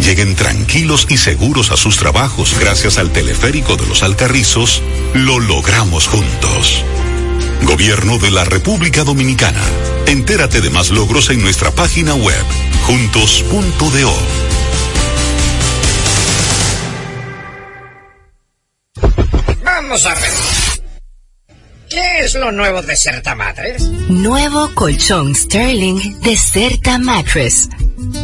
[0.00, 4.82] lleguen tranquilos y seguros a sus trabajos gracias al teleférico de los Alcarrizos,
[5.14, 6.84] lo logramos juntos.
[7.62, 9.62] Gobierno de la República Dominicana.
[10.06, 12.44] Entérate de más logros en nuestra página web,
[12.86, 14.14] juntos.do.
[19.64, 20.55] Vamos a ver.
[21.88, 23.82] ¿Qué es lo nuevo de Certa Mattress?
[24.08, 27.68] Nuevo colchón Sterling de Certa Mattress.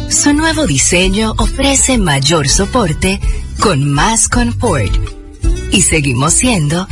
[0.09, 3.19] Su nuevo diseño ofrece mayor soporte
[3.59, 4.93] con más confort.
[5.71, 6.87] Y seguimos siendo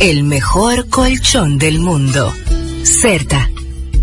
[0.00, 2.34] el mejor colchón del mundo.
[2.82, 3.48] Certa.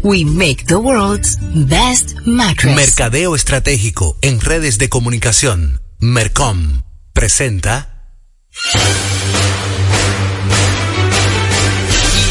[0.02, 2.76] We make the world's best mattress.
[2.76, 5.82] Mercadeo estratégico en redes de comunicación.
[6.00, 6.84] Mercom
[7.14, 7.90] presenta.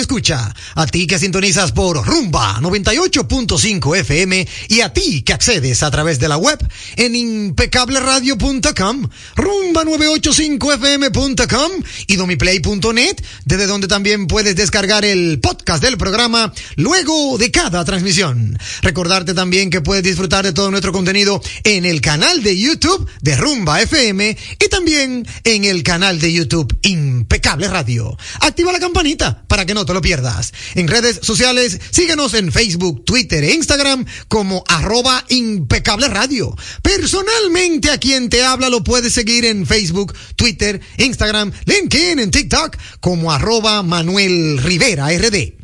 [0.00, 0.54] Escucha.
[0.74, 6.18] A ti que sintonizas por Rumba 98.5 FM y a ti que accedes a través
[6.18, 6.58] de la web
[6.96, 11.70] en impecableradio.com, rumba985fm.com
[12.06, 18.58] y domiplay.net, desde donde también puedes descargar el podcast del programa luego de cada transmisión.
[18.82, 23.34] Recordarte también que puedes disfrutar de todo nuestro contenido en el canal de YouTube de
[23.34, 28.14] Rumba FM y también en el canal de YouTube Impecable Radio.
[28.40, 30.52] Activa la campanita para que no te lo pierdas.
[30.74, 36.54] En redes sociales, síguenos en Facebook, Twitter e Instagram como arroba impecable radio.
[36.82, 42.76] Personalmente a quien te habla lo puedes seguir en Facebook, Twitter, Instagram, LinkedIn, en TikTok
[43.00, 45.63] como arroba Manuel Rivera RD.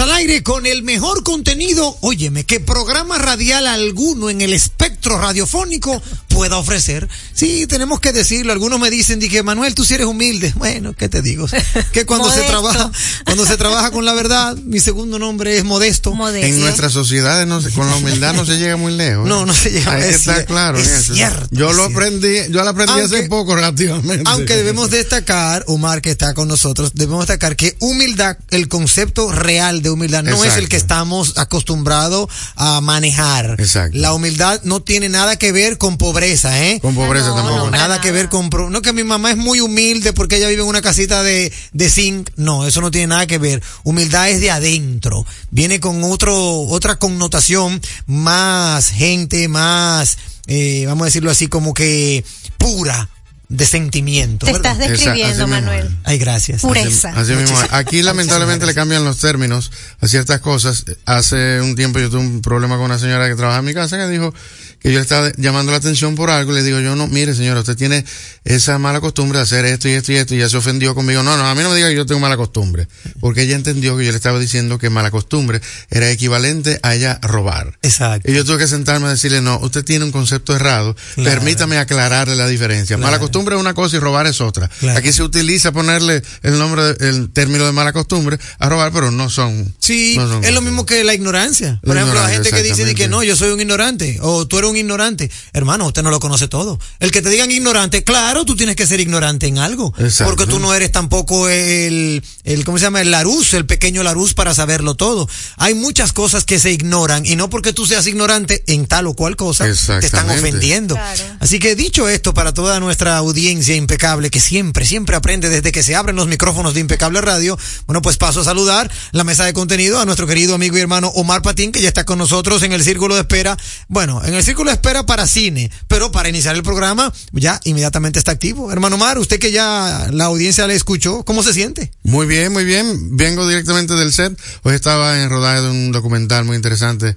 [0.00, 1.96] Al aire con el mejor contenido.
[2.02, 6.02] Óyeme, que programa radial alguno en el espectro radiofónico
[6.38, 7.08] pueda ofrecer.
[7.34, 8.52] Sí, tenemos que decirlo.
[8.52, 10.54] Algunos me dicen, dije, Manuel, tú sí eres humilde.
[10.58, 11.46] Bueno, ¿qué te digo?
[11.92, 12.90] Que cuando se trabaja,
[13.24, 16.14] cuando se trabaja con la verdad, mi segundo nombre es modesto.
[16.14, 16.46] Modesto.
[16.46, 19.26] En nuestras sociedades no se- con la humildad no se llega muy lejos.
[19.26, 19.28] ¿eh?
[19.28, 21.14] No, no se llega Hay que es estar cier- claro en es eso.
[21.14, 21.98] cierto, Yo es lo cierto.
[21.98, 24.22] aprendí, yo lo aprendí hace poco relativamente.
[24.26, 29.82] Aunque debemos destacar, Omar, que está con nosotros, debemos destacar que humildad, el concepto real
[29.82, 33.56] de humildad, no es el que estamos acostumbrados a manejar.
[33.58, 33.96] Exacto.
[33.98, 36.78] La humildad no tiene nada que ver con pobreza, ¿eh?
[36.80, 37.64] Con pobreza No, tampoco.
[37.66, 38.50] No, nada que ver con...
[38.70, 41.90] No que mi mamá es muy humilde porque ella vive en una casita de, de
[41.90, 42.30] zinc.
[42.36, 43.62] No, eso no tiene nada que ver.
[43.84, 45.24] Humildad es de adentro.
[45.50, 52.24] Viene con otro, otra connotación más gente, más, eh, vamos a decirlo así, como que
[52.58, 53.08] pura
[53.48, 54.44] de sentimiento.
[54.44, 54.72] Te ¿verdad?
[54.72, 55.88] estás describiendo, Manuel.
[56.04, 56.60] Ay, gracias.
[56.60, 57.10] Pureza.
[57.16, 57.56] Así mismo.
[57.56, 60.84] Muchísimas- Aquí lamentablemente le cambian los términos a ciertas cosas.
[61.06, 63.96] Hace un tiempo yo tuve un problema con una señora que trabaja en mi casa
[63.96, 64.34] que dijo
[64.80, 66.52] que yo le estaba llamando la atención por algo.
[66.52, 68.04] Le digo yo, no, mire señora, usted tiene
[68.44, 70.34] esa mala costumbre de hacer esto y esto y esto.
[70.34, 71.22] Y ella se ofendió conmigo.
[71.22, 72.88] No, no, a mí no me diga que yo tengo mala costumbre.
[73.20, 75.60] Porque ella entendió que yo le estaba diciendo que mala costumbre
[75.90, 77.78] era equivalente a ella robar.
[77.82, 78.30] Exacto.
[78.30, 81.30] Y yo tuve que sentarme a decirle, no, usted tiene un concepto errado, Claro.
[81.30, 82.96] permítame aclararle la diferencia.
[82.96, 84.68] Mala costumbre es una cosa y robar es otra.
[84.80, 84.98] Claro.
[84.98, 89.10] Aquí se utiliza ponerle el nombre, de- el término de mala costumbre a robar, pero
[89.10, 89.74] no son.
[89.78, 91.80] Sí, no son es lo mismo que la ignorancia.
[91.82, 94.58] Por La ejemplo, la gente que dice que no, yo soy un ignorante, o tú
[94.58, 95.30] eres un ignorante.
[95.52, 96.78] Hermano, usted no lo conoce todo.
[97.00, 99.94] El que te digan ignorante, claro, tú tienes que ser ignorante en algo.
[99.98, 100.30] Exacto.
[100.30, 103.00] Porque tú no eres tampoco el, el, ¿cómo se llama?
[103.00, 105.28] El Laruz, el pequeño Laruz para saberlo todo.
[105.56, 109.14] Hay muchas cosas que se ignoran, y no porque tú seas ignorante en tal o
[109.14, 110.94] cual cosa, te están ofendiendo.
[110.94, 111.24] Claro.
[111.40, 115.82] Así que dicho esto, para toda nuestra audiencia impecable, que siempre, siempre aprende desde que
[115.82, 119.52] se abren los micrófonos de Impecable Radio, bueno, pues paso a saludar la mesa de
[119.52, 122.72] contenido a nuestro querido amigo y hermano Omar Patín, que ya está con nosotros en
[122.72, 123.56] el círculo de espera.
[123.88, 128.18] Bueno, en el círculo de espera para cine, pero para iniciar el programa, ya inmediatamente
[128.18, 128.72] está activo.
[128.72, 131.92] Hermano Omar, usted que ya la audiencia le escuchó, ¿cómo se siente?
[132.02, 133.16] Muy bien, muy bien.
[133.16, 134.38] Vengo directamente del set.
[134.62, 137.16] Hoy estaba en rodaje de un documental muy interesante.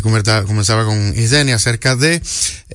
[0.00, 2.22] Comenta- comenzaba con Isdenia acerca de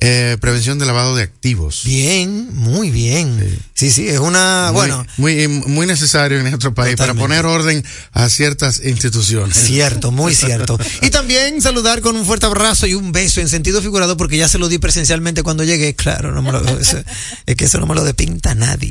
[0.00, 1.82] eh, prevención de lavado de activos.
[1.84, 3.58] Bien, muy bien.
[3.74, 7.18] Sí, sí, es una, Muy- bueno, muy, muy necesario en nuestro país Totalmente.
[7.20, 9.56] para poner orden a ciertas instituciones.
[9.56, 10.78] Cierto, muy cierto.
[11.02, 14.48] Y también saludar con un fuerte abrazo y un beso en sentido figurado porque ya
[14.48, 15.94] se lo di presencialmente cuando llegué.
[15.94, 17.02] Claro, no me lo, eso-
[17.46, 18.90] es que eso no me lo depinta nadie.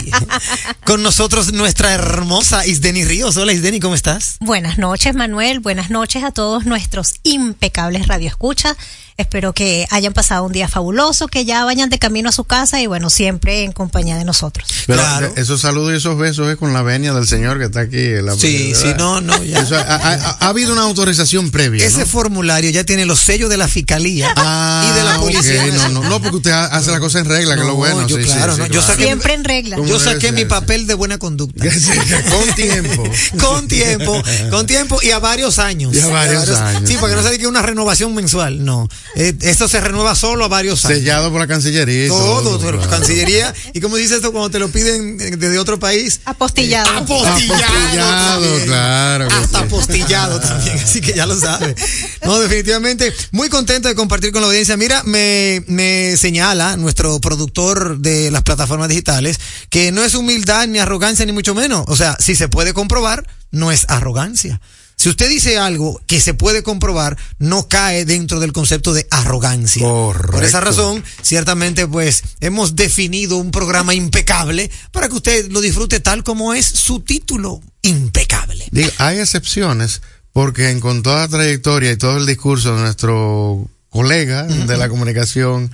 [0.86, 3.38] Con nosotros nuestra hermosa Isdeni Ríos.
[3.38, 4.38] Hola Isdeni, ¿cómo estás?
[4.40, 5.60] Buenas noches, Manuel.
[5.60, 8.76] Buenas noches a todos nuestros impecables radioescuchas.
[9.18, 12.80] Espero que hayan pasado un día fabuloso, que ya vayan de camino a su casa
[12.82, 14.68] y bueno, siempre en compañía de nosotros.
[14.86, 15.34] Pero Claro.
[15.36, 17.98] esos saludos y esos besos es con la venia del señor que está aquí.
[17.98, 19.62] en la Sí, sí, no, no, ya.
[19.62, 21.84] Eso, ha, ha- ha habido una autorización previa.
[21.84, 22.06] Ese ¿no?
[22.06, 25.66] formulario ya tiene los sellos de la fiscalía Ah, y de la policía.
[25.74, 27.78] no, no, no, porque usted ha- hace la cosa en regla, que es lo No,
[27.80, 28.06] bueno.
[28.08, 28.94] yo sí, claro, sí, no, sí, yo claro.
[28.94, 29.76] saqué- Siempre en regla.
[29.78, 31.66] ¿Cómo Yo saqué mi papel de buena conducta.
[32.30, 33.04] con tiempo.
[33.42, 35.96] con tiempo, con tiempo y a varios años.
[35.96, 37.28] Y a varios años, Sí, para que no sí.
[37.30, 38.88] se diga que una renovación mensual, no.
[39.16, 41.00] Eh, esto se renueva solo a varios años.
[41.00, 42.06] Sellado por la Cancillería.
[42.06, 42.90] y Todo, todo, la claro.
[42.90, 43.54] Cancillería.
[43.74, 46.22] ¿Y cómo dice esto cuando te lo piden eh, desde otro país?
[46.26, 46.90] Apostillado.
[46.98, 47.64] Apostillado.
[47.64, 48.66] Apostillado, también.
[48.66, 49.66] claro Hasta sí.
[49.66, 51.76] apostillado también, así que ya lo sabe.
[52.24, 54.78] No, definitivamente, muy contento de compartir con la audiencia.
[54.78, 59.40] Mira, me, me señala nuestro productor de las plataformas digitales
[59.70, 61.84] que no es humildad ni arrogancia ni mucho menos.
[61.88, 64.60] O sea, si se puede comprobar, no es arrogancia.
[65.00, 69.84] Si usted dice algo que se puede comprobar, no cae dentro del concepto de arrogancia.
[69.84, 70.32] Correcto.
[70.32, 76.00] Por esa razón, ciertamente, pues, hemos definido un programa impecable para que usted lo disfrute
[76.00, 78.66] tal como es su título, impecable.
[78.72, 80.02] Digo, hay excepciones
[80.34, 84.90] porque en- con toda la trayectoria y todo el discurso de nuestro colega de la
[84.90, 85.72] comunicación,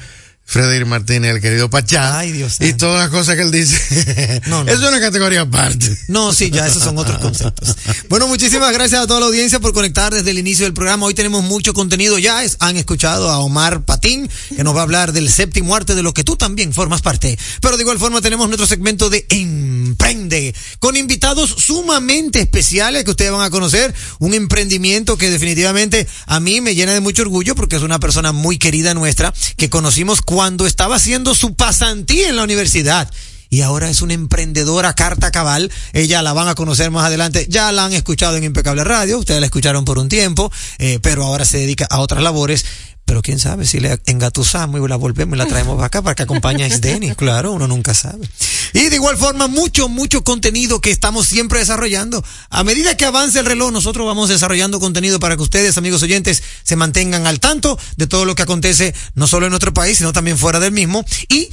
[0.54, 2.86] Frederick Martínez, el querido Pachá, Ay, Dios y santo.
[2.86, 4.72] todas las cosas que él dice, No, no.
[4.72, 5.98] es una categoría aparte.
[6.10, 7.76] No, sí, ya esos son otros conceptos.
[8.08, 11.08] Bueno, muchísimas gracias a toda la audiencia por conectar desde el inicio del programa.
[11.08, 12.44] Hoy tenemos mucho contenido ya.
[12.44, 16.04] Es- han escuchado a Omar Patín, que nos va a hablar del séptimo arte de
[16.04, 17.36] lo que tú también formas parte.
[17.60, 23.32] Pero de igual forma tenemos nuestro segmento de Emprende, con invitados sumamente especiales que ustedes
[23.32, 23.92] van a conocer.
[24.20, 28.32] Un emprendimiento que definitivamente a mí me llena de mucho orgullo porque es una persona
[28.34, 33.10] muy querida nuestra que conocimos cuando estaba haciendo su pasantía en la universidad
[33.54, 35.72] y ahora es una emprendedora carta cabal.
[35.94, 37.46] Ella la van a conocer más adelante.
[37.50, 39.20] Ya la han escuchado en Impecable Radio.
[39.20, 42.66] Ustedes la escucharon por un tiempo, eh, pero ahora se dedica a otras labores.
[43.06, 46.16] Pero quién sabe si le engatusamos y la volvemos y la traemos para acá para
[46.16, 47.14] que acompañe a Isdeni.
[47.24, 48.28] Claro, uno nunca sabe.
[48.74, 52.24] Y de igual forma, mucho, mucho contenido que estamos siempre desarrollando.
[52.50, 56.44] A medida que avance el reloj, nosotros vamos desarrollando contenido para que ustedes, amigos oyentes,
[56.64, 60.12] se mantengan al tanto de todo lo que acontece, no solo en nuestro país, sino
[60.12, 61.06] también fuera del mismo.
[61.30, 61.50] Y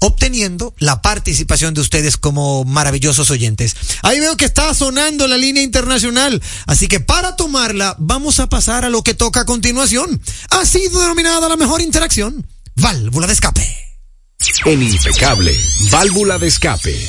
[0.00, 3.76] obteniendo la participación de ustedes como maravillosos oyentes.
[4.02, 8.84] Ahí veo que está sonando la línea internacional, así que para tomarla vamos a pasar
[8.84, 10.20] a lo que toca a continuación.
[10.50, 13.78] Ha sido denominada la mejor interacción, válvula de escape.
[14.64, 15.58] En impecable,
[15.90, 17.08] válvula de escape.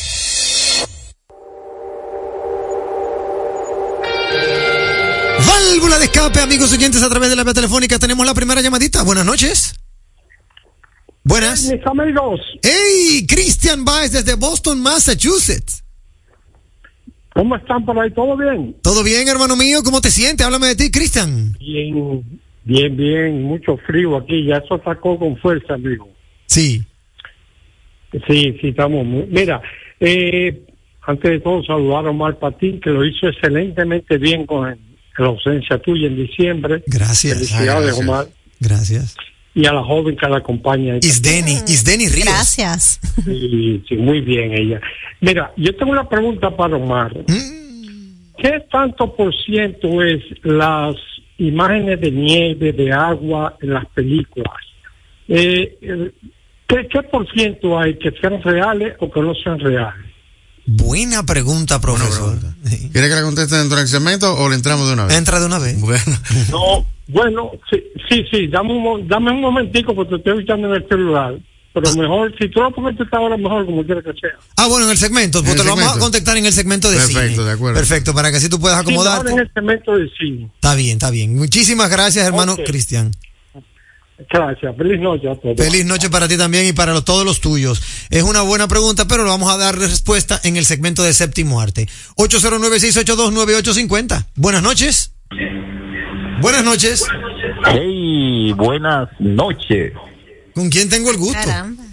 [5.46, 9.04] Válvula de escape, amigos oyentes, a través de la vía telefónica tenemos la primera llamadita.
[9.04, 9.76] Buenas noches.
[11.30, 11.72] Buenas.
[11.72, 12.42] Mis amigos.
[12.64, 15.84] Hey, Christian Baez desde Boston, Massachusetts.
[17.36, 18.10] ¿Cómo están por ahí?
[18.12, 18.76] ¿Todo bien?
[18.82, 19.84] Todo bien, hermano mío.
[19.84, 20.44] ¿Cómo te sientes?
[20.44, 21.56] Háblame de ti, Christian.
[21.60, 23.44] Bien, bien, bien.
[23.44, 24.44] Mucho frío aquí.
[24.48, 26.10] Ya eso sacó con fuerza, amigo.
[26.48, 26.82] Sí.
[28.28, 29.28] Sí, sí, estamos muy...
[29.28, 29.62] Mira,
[30.00, 30.66] eh,
[31.04, 35.78] antes de todo saludar a Omar Patín, que lo hizo excelentemente bien con la ausencia
[35.78, 36.84] tuya en diciembre.
[36.88, 37.36] Gracias.
[37.36, 38.00] Felicidades, Gracias.
[38.00, 38.28] Omar.
[38.60, 39.16] Gracias.
[39.60, 40.96] Y a la joven que la acompaña.
[41.02, 42.28] Isdeni, Isdeni Ríos.
[42.28, 43.02] Gracias.
[43.26, 44.80] Sí, sí, muy bien ella.
[45.20, 47.12] Mira, yo tengo una pregunta para Omar.
[48.38, 50.96] ¿Qué tanto por ciento es las
[51.40, 54.54] imágenes de nieve, de agua en las películas?
[55.28, 56.12] Eh, eh,
[56.66, 60.06] ¿qué, ¿Qué por ciento hay que sean reales o que no sean reales?
[60.66, 62.38] Buena pregunta, profesor.
[62.94, 65.18] ¿Quiere que la conteste dentro del segmento o le entramos de una vez?
[65.18, 65.78] Entra de una vez.
[65.82, 66.18] Bueno.
[66.50, 70.70] No, bueno, sí, sí, sí, dame un, mo- dame un momentico porque te estoy escuchando
[70.70, 71.36] en el celular.
[71.72, 74.32] Pero mejor, si tú lo pones esta hora, mejor como quiera que sea.
[74.58, 75.40] Ah, bueno, en el segmento.
[75.42, 77.44] Pues En te lo vamos a contactar en el segmento de Perfecto, cine.
[77.46, 77.76] de acuerdo.
[77.78, 79.32] Perfecto, para que así tú puedas Sí, mejor acomodarte.
[79.34, 80.50] en el segmento de cine.
[80.56, 81.36] Está bien, está bien.
[81.36, 82.58] Muchísimas gracias, hermano.
[82.66, 83.12] Cristian.
[84.30, 85.56] Gracias, feliz noche a todos.
[85.56, 87.82] Feliz noche para ti también y para los- todos los tuyos.
[88.10, 91.62] Es una buena pregunta, pero lo vamos a dar respuesta en el segmento de séptimo
[91.62, 91.88] arte.
[92.18, 94.26] 809-682-9850.
[94.36, 95.14] Buenas noches.
[96.42, 97.06] Buenas noches.
[97.66, 99.94] Hey, buenas noches.
[100.54, 101.40] ¿Con quién tengo el gusto?
[101.44, 101.84] Caramba.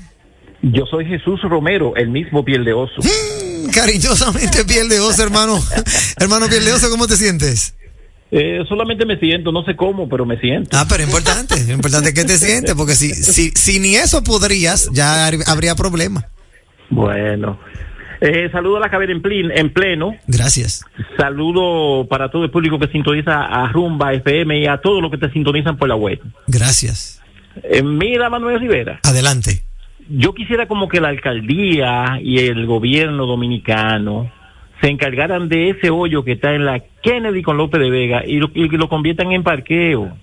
[0.63, 3.01] Yo soy Jesús Romero, el mismo piel de oso.
[3.01, 5.59] Mm, Cariñosamente, piel de oso, hermano.
[6.21, 7.75] hermano, piel de oso, ¿cómo te sientes?
[8.31, 10.77] Eh, solamente me siento, no sé cómo, pero me siento.
[10.77, 14.23] Ah, pero es importante, es importante que te sientes, porque si, si, si ni eso
[14.23, 16.27] podrías, ya habría problema.
[16.91, 17.59] Bueno.
[18.21, 20.15] Eh, saludo a la cabina en, plin- en pleno.
[20.27, 20.85] Gracias.
[21.19, 25.19] Saludo para todo el público que sintoniza a Rumba FM y a todos los que
[25.19, 26.21] te sintonizan por la web.
[26.47, 27.23] Gracias.
[27.63, 29.01] Eh, mira, Manuel Rivera.
[29.03, 29.63] Adelante.
[30.09, 34.31] Yo quisiera como que la alcaldía y el gobierno dominicano
[34.81, 38.37] se encargaran de ese hoyo que está en la Kennedy con López de Vega y
[38.39, 40.17] lo, y lo conviertan en parqueo.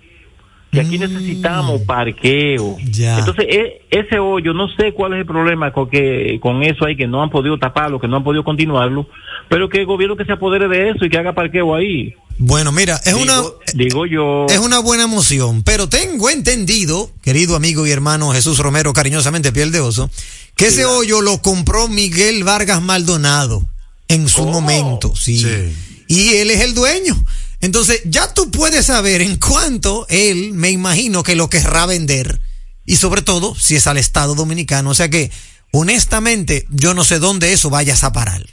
[0.73, 2.77] Que aquí necesitamos parqueo.
[2.89, 3.19] Ya.
[3.19, 6.95] Entonces, e- ese hoyo, no sé cuál es el problema con, que, con eso ahí,
[6.97, 9.07] que no han podido taparlo, que no han podido continuarlo,
[9.49, 12.13] pero que el gobierno que se apodere de eso y que haga parqueo ahí.
[12.39, 14.45] Bueno, mira, es una, Digo, digo yo.
[14.49, 19.71] es una buena moción, pero tengo entendido, querido amigo y hermano Jesús Romero, cariñosamente piel
[19.71, 20.09] de oso,
[20.55, 23.63] que ese hoyo lo compró Miguel Vargas Maldonado
[24.07, 25.37] en su momento, sí.
[25.37, 25.75] Sí.
[26.07, 27.15] Y él es el dueño.
[27.63, 32.41] Entonces, ya tú puedes saber en cuánto él, me imagino que lo querrá vender.
[32.85, 34.89] Y sobre todo, si es al Estado Dominicano.
[34.89, 35.31] O sea que,
[35.71, 38.45] honestamente, yo no sé dónde eso vayas a parar.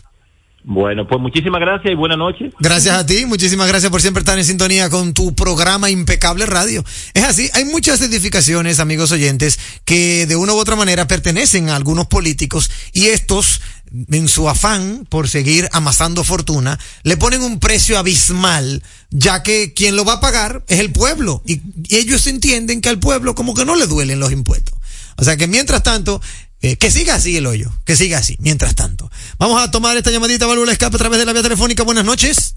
[0.62, 2.52] Bueno, pues muchísimas gracias y buenas noches.
[2.59, 6.85] Gracias a ti, muchísimas gracias por siempre estar en sintonía con tu programa Impecable Radio.
[7.14, 11.76] Es así, hay muchas edificaciones, amigos oyentes, que de una u otra manera pertenecen a
[11.76, 13.62] algunos políticos y estos,
[14.11, 19.97] en su afán por seguir amasando fortuna, le ponen un precio abismal, ya que quien
[19.97, 23.64] lo va a pagar es el pueblo y ellos entienden que al pueblo como que
[23.64, 24.79] no le duelen los impuestos.
[25.17, 26.21] O sea que mientras tanto,
[26.62, 29.11] eh, que siga así el hoyo, que siga así, mientras tanto.
[29.38, 31.83] Vamos a tomar esta llamadita válvula escape a través de la vía telefónica.
[31.85, 32.57] Buenas noches.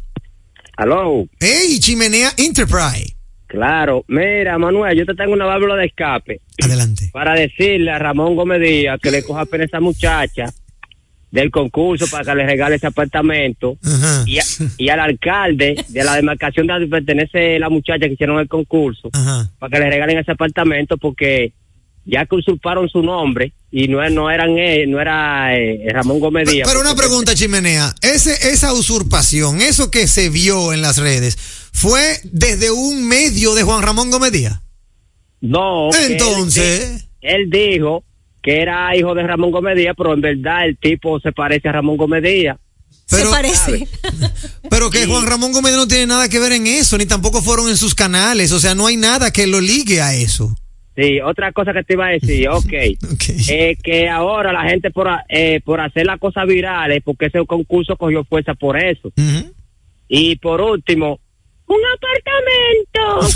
[0.78, 1.26] Aló.
[1.40, 3.16] Hey, Chimenea Enterprise.
[3.48, 6.42] Claro, mira, Manuel, yo te tengo una válvula de escape.
[6.64, 7.10] Adelante.
[7.14, 10.52] Para decirle a Ramón Gómez Díaz que le coja pena a esa muchacha
[11.30, 13.78] del concurso para que le regale ese apartamento.
[13.84, 14.24] Ajá.
[14.26, 14.44] Y, a-
[14.78, 19.10] y al alcalde de la demarcación de donde pertenece la muchacha que hicieron el concurso,
[19.14, 19.50] Ajá.
[19.60, 21.54] para que le regalen ese apartamento porque
[22.06, 26.50] ya que usurparon su nombre y no, no eran él, no era eh, Ramón Gómez
[26.50, 26.68] Díaz.
[26.68, 27.94] Pero una pregunta, Chimenea.
[28.02, 31.38] Ese, esa usurpación, eso que se vio en las redes,
[31.72, 34.60] ¿fue desde un medio de Juan Ramón Gómez Díaz?
[35.42, 35.90] No.
[35.92, 37.06] él- Entonces.
[37.22, 38.04] Él, dijo
[38.42, 41.74] que era hijo de Ramón Gómez Díaz, pero en verdad el tipo se parece a
[41.74, 42.58] Ramón Gómez Díaz.
[43.10, 43.88] Pero- Se parece.
[44.70, 47.70] Pero que Juan Ramón Gómez no tiene nada que ver en eso, ni tampoco fueron
[47.70, 48.52] en sus canales.
[48.52, 50.56] O sea, no hay nada que lo ligue a eso.
[50.96, 52.74] Sí, otra cosa que te iba a decir, ok,
[53.50, 57.96] eh, que ahora la gente por, eh, por hacer las cosas virales, porque ese concurso
[57.98, 59.12] cogió fuerza por eso.
[60.08, 61.20] Y por último,
[61.68, 63.36] un apartamento.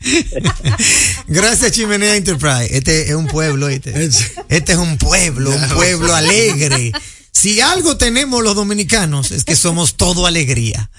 [1.28, 2.76] Gracias, Chimenea Enterprise.
[2.76, 3.68] Este es un pueblo.
[3.68, 6.92] Este es un pueblo, un pueblo alegre.
[7.32, 10.90] Si algo tenemos los dominicanos es que somos todo alegría.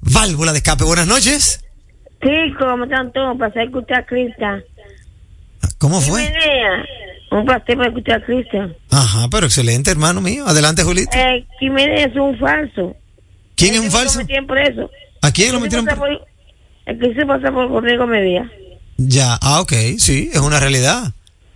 [0.00, 1.60] Válvula de escape, buenas noches.
[2.22, 3.32] Sí, ¿cómo están todos?
[3.32, 4.62] Un placer escuchar a Cristian.
[5.78, 6.24] ¿Cómo fue?
[6.26, 6.84] Quimenea,
[7.30, 8.74] Un placer para escuchar a Cristian.
[8.90, 10.44] Ajá, pero excelente, hermano mío.
[10.46, 11.16] Adelante, Julito.
[11.16, 12.96] Eh, es un falso.
[13.54, 14.20] ¿Quién es un Lo falso?
[14.46, 14.90] preso.
[15.22, 15.84] ¿A quién lo metieron?
[15.86, 16.26] por-
[16.86, 18.50] El que se pasa por Rodrigo Medía.
[18.96, 21.12] Ya, ah, ok, sí, es una realidad.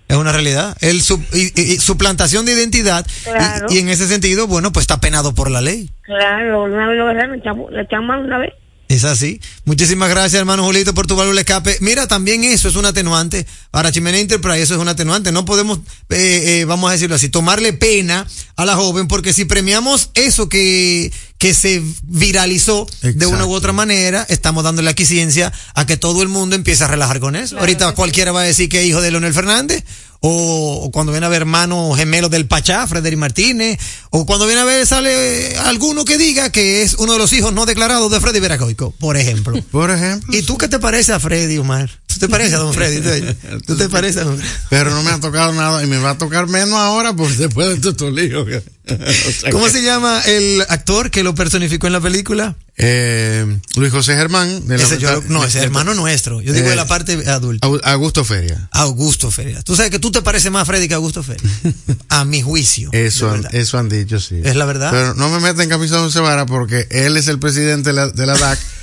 [0.08, 0.76] Es una realidad.
[0.82, 3.06] El su, y- y- suplantación de identidad.
[3.08, 3.66] y- Claro.
[3.70, 5.88] Y, en ese sentido, bueno, pues está penado por la ley.
[6.02, 8.52] Claro, una vez lo agarraron, le echamos- le echamos mano una vez.
[8.92, 9.40] Es así.
[9.64, 11.78] Muchísimas gracias, hermano Julito, por tu válvula de escape.
[11.80, 13.46] Mira, también eso es un atenuante.
[13.70, 15.32] Para Chimenea Enterprise eso es un atenuante.
[15.32, 15.78] No podemos,
[16.10, 20.50] eh, eh, vamos a decirlo así, tomarle pena a la joven porque si premiamos eso
[20.50, 25.96] que, que se viralizó de una u otra manera, estamos dándole aquí ciencia a que
[25.96, 27.58] todo el mundo empiece a relajar con eso.
[27.58, 29.84] Ahorita cualquiera va a decir que es hijo de Leonel Fernández.
[30.24, 33.78] O, o cuando viene a ver hermano gemelo del Pachá, Frederick Martínez,
[34.10, 37.52] o cuando viene a ver sale alguno que diga que es uno de los hijos
[37.52, 39.60] no declarados de Freddy Veracoico, por ejemplo.
[39.72, 40.32] Por ejemplo.
[40.36, 41.90] ¿Y tú qué te parece a Freddy, Omar?
[42.06, 43.00] ¿Tú te pareces a don Freddy?
[43.00, 44.50] ¿Tú, tú te pareces a don Freddy?
[44.70, 47.80] Pero no me ha tocado nada y me va a tocar menos ahora porque después
[47.82, 48.46] de estos líos.
[48.46, 48.62] que-
[48.94, 52.54] o sea ¿Cómo que- se llama el actor que lo personificó en la película?
[52.78, 54.66] Eh, Luis José Germán.
[54.66, 56.40] de la- Ese yo- no, ese es hermano nuestro.
[56.40, 57.66] Yo digo de la parte adulta.
[57.66, 58.68] Au- Augusto Feria.
[58.72, 59.62] Augusto Feria.
[59.62, 61.42] Tú sabes que tú te pareces más a Freddy que Augusto Feria.
[62.08, 62.88] A mi juicio.
[62.92, 64.40] Eso, han, eso han dicho, sí.
[64.42, 64.90] Es la verdad.
[64.90, 68.08] Pero no me meten camisa de once varas porque él es el presidente de la,
[68.08, 68.58] de la DAC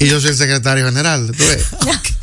[0.00, 1.32] y yo soy el secretario general.
[1.36, 1.64] ¿tú ves?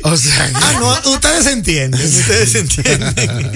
[0.02, 3.52] O sea, Ah, no, ustedes se entienden, ustedes se entienden.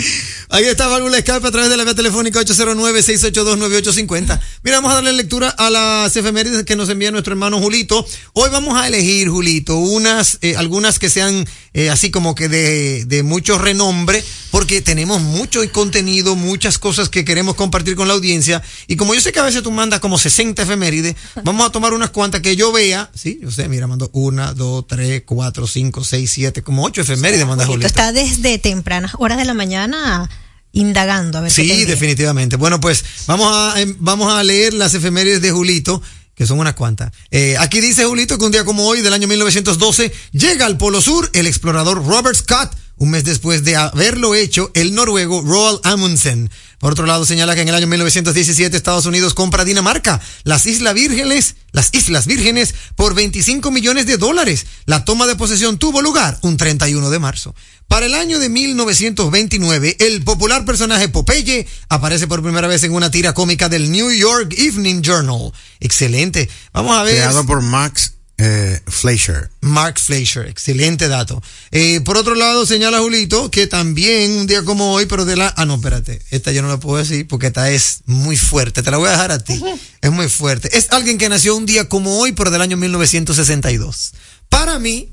[0.48, 4.40] Ahí está válvula escape a través de la vía telefónica 809-682-9850.
[4.62, 8.04] Mira, vamos a darle lectura a las efemérides que nos envía nuestro hermano Julito.
[8.32, 13.04] Hoy vamos a elegir, Julito, unas, eh, algunas que sean eh, así como que de,
[13.06, 18.62] de mucho renombre, porque tenemos mucho contenido, muchas cosas que queremos compartir con la audiencia.
[18.86, 21.92] Y como yo sé que a veces tú mandas como 60 efemérides, vamos a tomar
[21.92, 26.04] unas cuantas que yo vea, sí, yo sé, mira, mando una, dos, tres, cuatro, cinco,
[26.04, 27.86] seis, siete, como ocho efemérides manda Julito Julito.
[27.86, 30.28] está desde tempranas horas de la mañana
[30.72, 32.56] indagando a ver Sí, definitivamente.
[32.56, 36.00] Bueno, pues vamos a, em, vamos a leer las efemérides de Julito,
[36.34, 37.12] que son unas cuantas.
[37.30, 41.00] Eh, aquí dice Julito que un día como hoy, del año 1912, llega al Polo
[41.00, 46.50] Sur el explorador Robert Scott, un mes después de haberlo hecho el noruego Roald Amundsen.
[46.78, 50.92] Por otro lado, señala que en el año 1917 Estados Unidos compra Dinamarca, las Islas
[50.92, 54.66] Vírgenes, las Islas Vírgenes, por 25 millones de dólares.
[54.84, 57.54] La toma de posesión tuvo lugar un 31 de marzo.
[57.88, 63.10] Para el año de 1929, el popular personaje Popeye aparece por primera vez en una
[63.10, 65.52] tira cómica del New York Evening Journal.
[65.80, 66.50] Excelente.
[66.74, 67.14] Vamos a ver.
[67.14, 69.50] creado por Max eh, Fleischer.
[69.60, 71.42] Mark Fleischer, excelente dato.
[71.70, 75.52] Eh, por otro lado, señala Julito que también un día como hoy, pero de la...
[75.56, 78.90] Ah, no, espérate, esta yo no la puedo decir porque esta es muy fuerte, te
[78.90, 79.62] la voy a dejar a ti.
[80.00, 80.76] Es muy fuerte.
[80.76, 84.12] Es alguien que nació un día como hoy, pero del año 1962.
[84.48, 85.12] Para mí,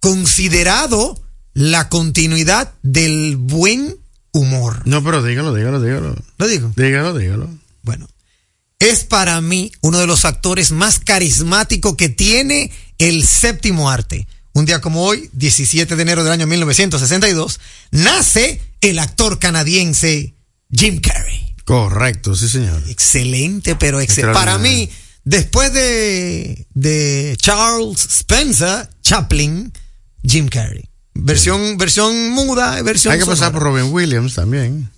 [0.00, 1.20] considerado
[1.54, 3.96] la continuidad del buen
[4.30, 4.82] humor.
[4.84, 6.14] No, pero dígalo, dígalo, dígalo.
[6.38, 6.72] ¿Lo digo?
[6.76, 7.50] Dígalo, dígalo.
[7.82, 8.06] Bueno,
[8.78, 14.26] es para mí uno de los actores más carismáticos que tiene el séptimo arte.
[14.52, 17.60] Un día como hoy, 17 de enero del año 1962,
[17.90, 20.34] nace el actor canadiense
[20.72, 21.54] Jim Carrey.
[21.64, 22.82] Correcto, sí, señor.
[22.88, 24.34] Excelente, pero excelente.
[24.34, 24.88] Para mí,
[25.24, 29.72] después de, de Charles Spencer, Chaplin,
[30.24, 30.88] Jim Carrey.
[31.14, 34.88] Versión, versión muda, versión Hay que pasar por Robin Williams también.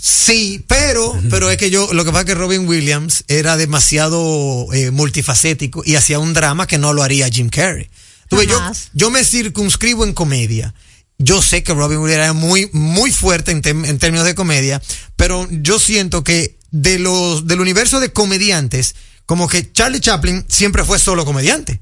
[0.00, 4.72] Sí, pero, pero es que yo, lo que pasa es que Robin Williams era demasiado
[4.72, 7.90] eh, multifacético y hacía un drama que no lo haría Jim Carrey.
[8.28, 8.60] Tú ves, yo,
[8.92, 10.74] yo me circunscribo en comedia.
[11.18, 14.80] Yo sé que Robin Williams era muy, muy fuerte en, en términos de comedia,
[15.16, 18.94] pero yo siento que de los, del universo de comediantes,
[19.26, 21.80] como que Charlie Chaplin siempre fue solo comediante.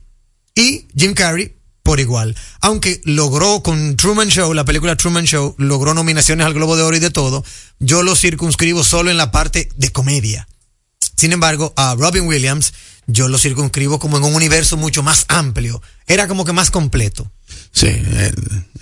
[0.54, 1.55] Y Jim Carrey
[1.86, 2.34] por igual.
[2.60, 6.96] Aunque logró con Truman Show, la película Truman Show, logró nominaciones al Globo de Oro
[6.96, 7.44] y de todo,
[7.78, 10.48] yo lo circunscribo solo en la parte de comedia.
[11.16, 12.74] Sin embargo, a Robin Williams,
[13.06, 15.80] yo lo circunscribo como en un universo mucho más amplio.
[16.08, 17.30] Era como que más completo.
[17.72, 18.32] Sí, eh,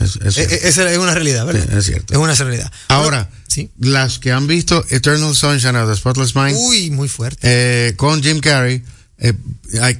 [0.01, 1.67] es, es, Eh, eh, Esa es una realidad, ¿verdad?
[1.71, 2.15] Sí, es cierto.
[2.15, 2.73] Es una realidad.
[2.89, 3.71] Ahora, sí.
[3.79, 7.39] las que han visto Eternal Sunshine of the Spotless Mind Uy, muy fuerte.
[7.43, 8.83] eh, con Jim Carrey,
[9.19, 9.35] eh,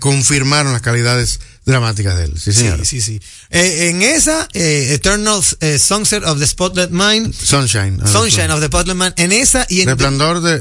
[0.01, 2.33] confirmaron las calidades dramáticas de él.
[2.39, 2.85] Sí, señor.
[2.85, 3.21] Sí, sí, sí.
[3.51, 7.99] Eh, en esa, eh, Eternal eh, Sunset of the Spotlight Mind, Sunshine.
[8.07, 10.59] Sunshine of the Spotlight Mind, en esa y en Resplandor de,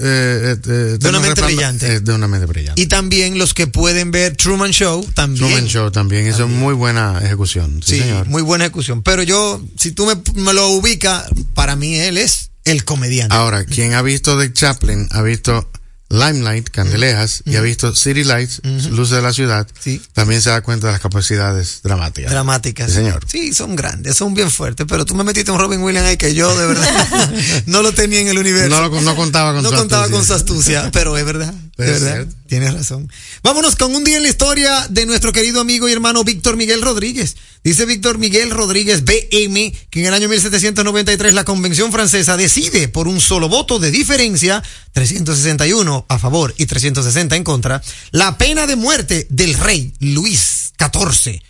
[0.55, 1.99] De una mente brillante.
[1.99, 2.81] de una mente brillante.
[2.81, 5.45] y también los que pueden ver Truman Show también.
[5.47, 7.81] Truman Show también, eso es muy buena ejecución.
[7.85, 8.27] Sí, Sí, señor.
[8.27, 9.03] muy buena ejecución.
[9.03, 13.35] Pero yo, si tú me, me lo ubicas, para mí él es el comediante.
[13.35, 15.69] Ahora, quien ha visto The Chaplin, ha visto
[16.13, 19.67] Limelight, Candelejas, y ha visto City Lights, Luces de la Ciudad,
[20.13, 22.31] también se da cuenta de las capacidades dramáticas.
[22.31, 22.89] dramáticas.
[22.91, 23.23] Sí, señor.
[23.27, 26.33] Sí, son grandes, son bien fuertes, pero tú me metiste un Robin Williams ahí que
[26.35, 27.29] yo de verdad
[27.65, 28.69] no lo tenía en el universo.
[28.69, 30.17] No, lo- no contaba con No su contaba astucia.
[30.19, 31.53] con su astucia, pero es verdad.
[31.77, 32.27] Es verdad.
[32.47, 33.11] Tienes razón.
[33.41, 36.83] Vámonos con un día en la historia de nuestro querido amigo y hermano Víctor Miguel
[36.83, 37.35] Rodríguez.
[37.63, 43.07] Dice Víctor Miguel Rodríguez BM que en el año 1793 la Convención Francesa decide por
[43.07, 47.81] un solo voto de diferencia, 361 a favor y 360 en contra,
[48.11, 51.41] la pena de muerte del rey Luis XIV.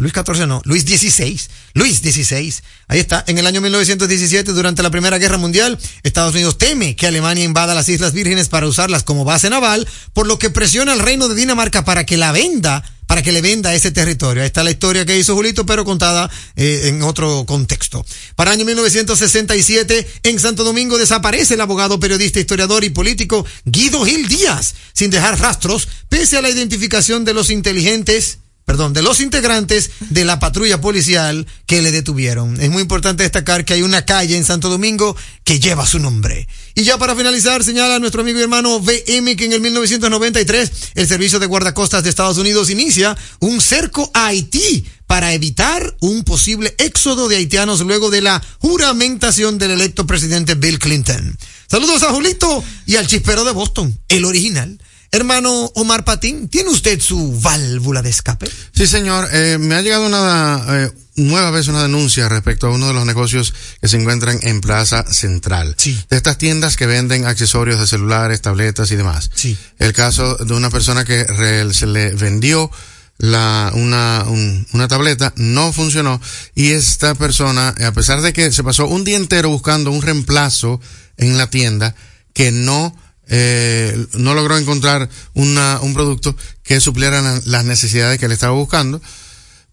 [0.00, 1.38] Luis XIV no, Luis XVI.
[1.74, 2.54] Luis XVI.
[2.88, 3.22] Ahí está.
[3.26, 7.74] En el año 1917, durante la Primera Guerra Mundial, Estados Unidos teme que Alemania invada
[7.74, 11.34] las Islas Vírgenes para usarlas como base naval, por lo que presiona al reino de
[11.34, 14.42] Dinamarca para que la venda, para que le venda ese territorio.
[14.42, 18.02] Ahí está la historia que hizo Julito, pero contada eh, en otro contexto.
[18.36, 24.02] Para el año 1967, en Santo Domingo desaparece el abogado, periodista, historiador y político Guido
[24.06, 28.38] Gil Díaz, sin dejar rastros, pese a la identificación de los inteligentes
[28.70, 32.60] perdón, de los integrantes de la patrulla policial que le detuvieron.
[32.60, 36.46] Es muy importante destacar que hay una calle en Santo Domingo que lleva su nombre.
[36.76, 41.08] Y ya para finalizar, señala nuestro amigo y hermano VM que en el 1993 el
[41.08, 46.72] Servicio de Guardacostas de Estados Unidos inicia un cerco a Haití para evitar un posible
[46.78, 51.36] éxodo de haitianos luego de la juramentación del electo presidente Bill Clinton.
[51.68, 54.78] Saludos a Julito y al chispero de Boston, el original.
[55.12, 58.48] Hermano Omar Patín, ¿tiene usted su válvula de escape?
[58.74, 59.28] Sí, señor.
[59.32, 63.04] Eh, me ha llegado una eh, nueva vez una denuncia respecto a uno de los
[63.04, 65.74] negocios que se encuentran en Plaza Central.
[66.08, 69.30] De estas tiendas que venden accesorios de celulares, tabletas y demás.
[69.34, 69.58] Sí.
[69.80, 72.70] El caso de una persona que re- se le vendió
[73.18, 76.20] la, una, un- una tableta, no funcionó
[76.54, 80.80] y esta persona, a pesar de que se pasó un día entero buscando un reemplazo
[81.16, 81.94] en la tienda,
[82.32, 82.96] que no
[83.30, 88.52] eh, no logró encontrar una, un producto que supliera la- las necesidades que él estaba
[88.52, 89.00] buscando,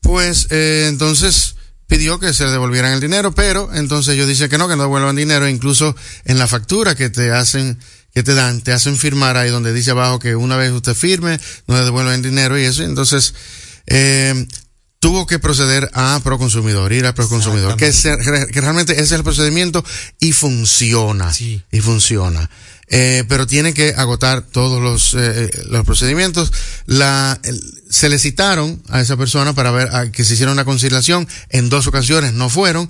[0.01, 1.55] pues eh, entonces
[1.87, 4.83] pidió que se le devolvieran el dinero, pero entonces ellos dicen que no, que no
[4.83, 7.79] devuelvan dinero, incluso en la factura que te hacen,
[8.13, 11.39] que te dan, te hacen firmar ahí donde dice abajo que una vez usted firme,
[11.67, 13.33] no le devuelven dinero y eso, entonces,
[13.87, 14.45] eh,
[14.99, 18.17] tuvo que proceder a Proconsumidor, ir a Proconsumidor, que, se-
[18.51, 19.83] que realmente ese es el procedimiento
[20.19, 21.31] y funciona,
[21.71, 22.49] y funciona.
[22.89, 26.53] Eh, pero tiene que agotar todos los, eh, los procedimientos.
[26.85, 30.63] La, el- se le citaron a esa persona para ver a que se hiciera una
[30.65, 31.27] conciliación.
[31.49, 32.89] En dos ocasiones no fueron.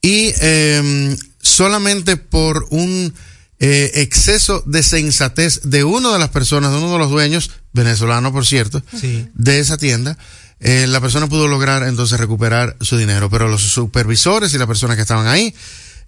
[0.00, 3.12] Y eh, solamente por un
[3.60, 8.32] eh, exceso de sensatez de una de las personas, de uno de los dueños, venezolano
[8.32, 9.26] por cierto, Sí.
[9.34, 10.18] de esa tienda,
[10.60, 14.96] eh, la persona pudo lograr entonces recuperar su dinero, pero los supervisores y las personas
[14.96, 15.54] que estaban ahí,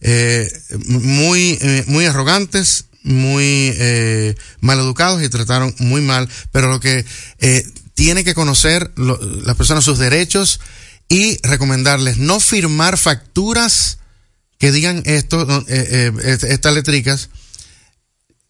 [0.00, 0.50] eh,
[0.86, 7.04] muy, eh, muy arrogantes, muy eh, mal educados y trataron muy mal, pero lo que
[7.38, 10.60] eh, tiene que conocer lo- las personas sus derechos
[11.08, 13.98] y recomendarles no firmar facturas
[14.58, 17.28] que digan esto, eh, eh, est- estas letricas,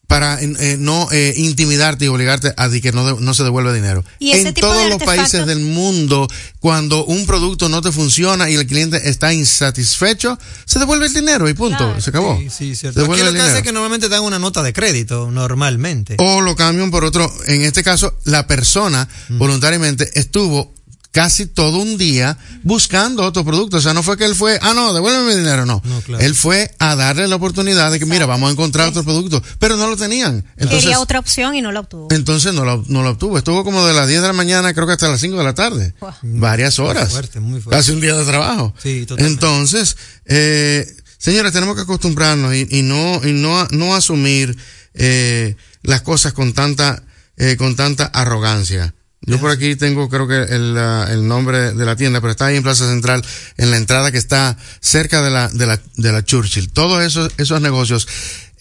[0.07, 4.05] para eh, no eh, intimidarte y obligarte a que no, de- no se devuelva dinero.
[4.21, 6.29] Y En todos los países del mundo,
[6.61, 11.49] cuando un producto no te funciona y el cliente está insatisfecho, se devuelve el dinero
[11.49, 12.39] y punto, se acabó.
[12.39, 13.01] Sí, sí, cierto.
[13.01, 16.15] Aquí lo que hace es que normalmente dan una nota de crédito, normalmente.
[16.19, 20.73] O lo cambian por otro, en este caso, la persona voluntariamente estuvo
[21.17, 23.79] casi todo un día buscando otro producto.
[23.79, 25.81] O sea, no fue que él fue, ah, no, devuélveme mi dinero, no.
[26.05, 26.23] claro.
[26.23, 29.79] Él fue a darle la oportunidad de que, mira, vamos a encontrar otro producto, pero
[29.79, 30.45] no lo tenían.
[30.59, 32.09] Entonces, Quería otra opción y no la obtuvo.
[32.11, 33.39] entonces no lo, no lo obtuvo.
[33.39, 35.55] Estuvo como de las 10 de la mañana, creo que hasta las 5 de la
[35.55, 35.95] tarde.
[36.21, 37.13] Varias horas.
[37.13, 37.79] fuerte, muy fuerte.
[37.79, 38.75] Casi un día de trabajo.
[38.83, 39.33] Sí, totalmente.
[39.47, 44.55] Entonces, eh, señores, tenemos que acostumbrarnos y, y no, y no, no asumir
[44.93, 47.05] eh, las cosas con tanta,
[47.39, 48.93] eh, con tanta arrogancia.
[49.23, 52.57] Yo por aquí tengo, creo que el, el nombre de la tienda, pero está ahí
[52.57, 53.25] en Plaza Central,
[53.57, 56.71] en la entrada que está cerca de la, de la, de la Churchill.
[56.71, 58.07] Todos esos, esos negocios,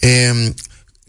[0.02, 0.54] eh,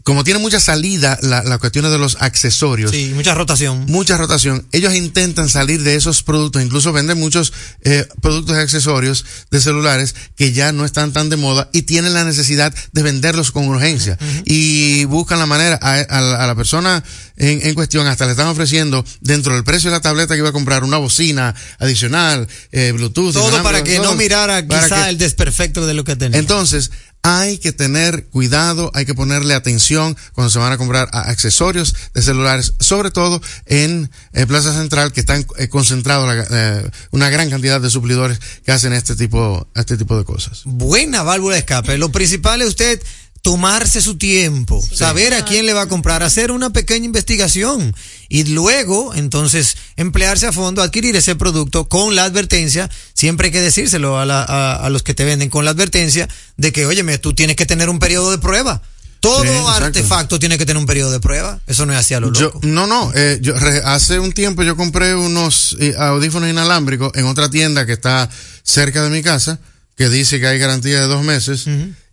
[0.07, 2.91] como tiene mucha salida la, la cuestión de los accesorios.
[2.91, 3.83] Sí, mucha rotación.
[3.89, 4.65] Mucha rotación.
[4.71, 10.15] Ellos intentan salir de esos productos, incluso venden muchos eh, productos y accesorios de celulares
[10.37, 14.17] que ya no están tan de moda y tienen la necesidad de venderlos con urgencia.
[14.45, 17.03] Y buscan la manera, a, a la- a la persona
[17.35, 20.49] en, en cuestión hasta le están ofreciendo dentro del precio de la tableta que iba
[20.49, 23.33] a comprar una bocina adicional, eh, Bluetooth.
[23.33, 26.39] Todo para que todo, no mirara quizá que- el desperfecto de lo que tenía.
[26.39, 26.91] entonces,
[27.23, 32.21] hay que tener cuidado, hay que ponerle atención cuando se van a comprar accesorios de
[32.21, 34.09] celulares, sobre todo en
[34.47, 39.15] Plaza Central, que están eh, concentrados eh, una gran cantidad de suplidores que hacen este
[39.15, 40.61] tipo, este tipo de cosas.
[40.65, 41.97] Buena válvula de escape.
[41.97, 43.01] Lo principal es usted
[43.47, 47.95] tomarse su tiempo, saber a quién le va a comprar, hacer una pequeña investigación
[48.27, 53.61] y luego entonces emplearse a fondo, adquirir ese producto con la advertencia, siempre hay que
[53.61, 57.19] decírselo a, la- a, a los que te venden con la advertencia de que, óyeme,
[57.19, 58.81] tú tienes que tener un periodo de prueba.
[59.21, 59.49] Todo Sí,
[59.81, 61.61] artefacto tiene que tener un periodo de prueba.
[61.67, 62.59] Eso no es así a lo Yo, loco.
[62.63, 67.23] no, no, eh, yo re- hace un tiempo yo compré unos eh, audífonos inalámbricos en
[67.25, 68.29] otra tienda que está
[68.63, 69.57] cerca de mi casa,
[69.95, 71.65] que dice que hay garantía de dos meses.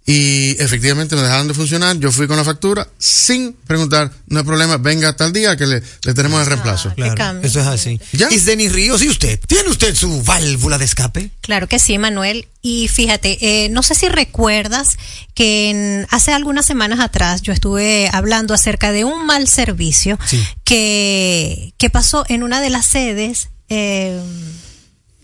[0.07, 1.97] Y efectivamente me dejaron de funcionar.
[1.99, 5.83] Yo fui con la factura sin preguntar, no hay problema, venga tal día que le,
[6.05, 6.93] le tenemos el reemplazo.
[6.95, 7.99] Claro, eso es así.
[8.13, 9.41] ¿Y Denis Ríos y usted?
[9.47, 11.31] ¿Tiene usted su válvula de escape?
[11.41, 12.49] Claro que sí, Manuel.
[12.61, 14.99] Y fíjate, eh, no sé si recuerdas
[15.35, 20.19] que en- hace algunas semanas atrás yo estuve hablando acerca de un mal servicio
[20.65, 24.21] que, que pasó en una de las sedes eh,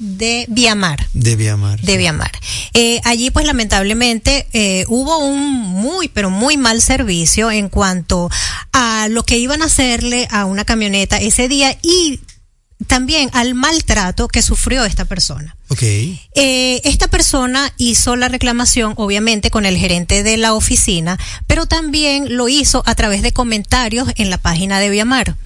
[0.01, 1.79] de Viamar De Viamar.
[1.81, 2.33] de Viamar.
[2.73, 8.31] Eh, allí, pues lamentablemente, eh, hubo un muy, pero muy mal servicio en cuanto
[8.73, 12.21] a lo que iban a hacerle a una camioneta ese día y
[12.87, 15.55] también al maltrato que sufrió esta persona.
[15.69, 15.83] Ok.
[15.83, 22.37] Eh, esta persona hizo la reclamación, obviamente, con el gerente de la oficina, pero también
[22.37, 25.37] lo hizo a través de comentarios en la página de Viamar.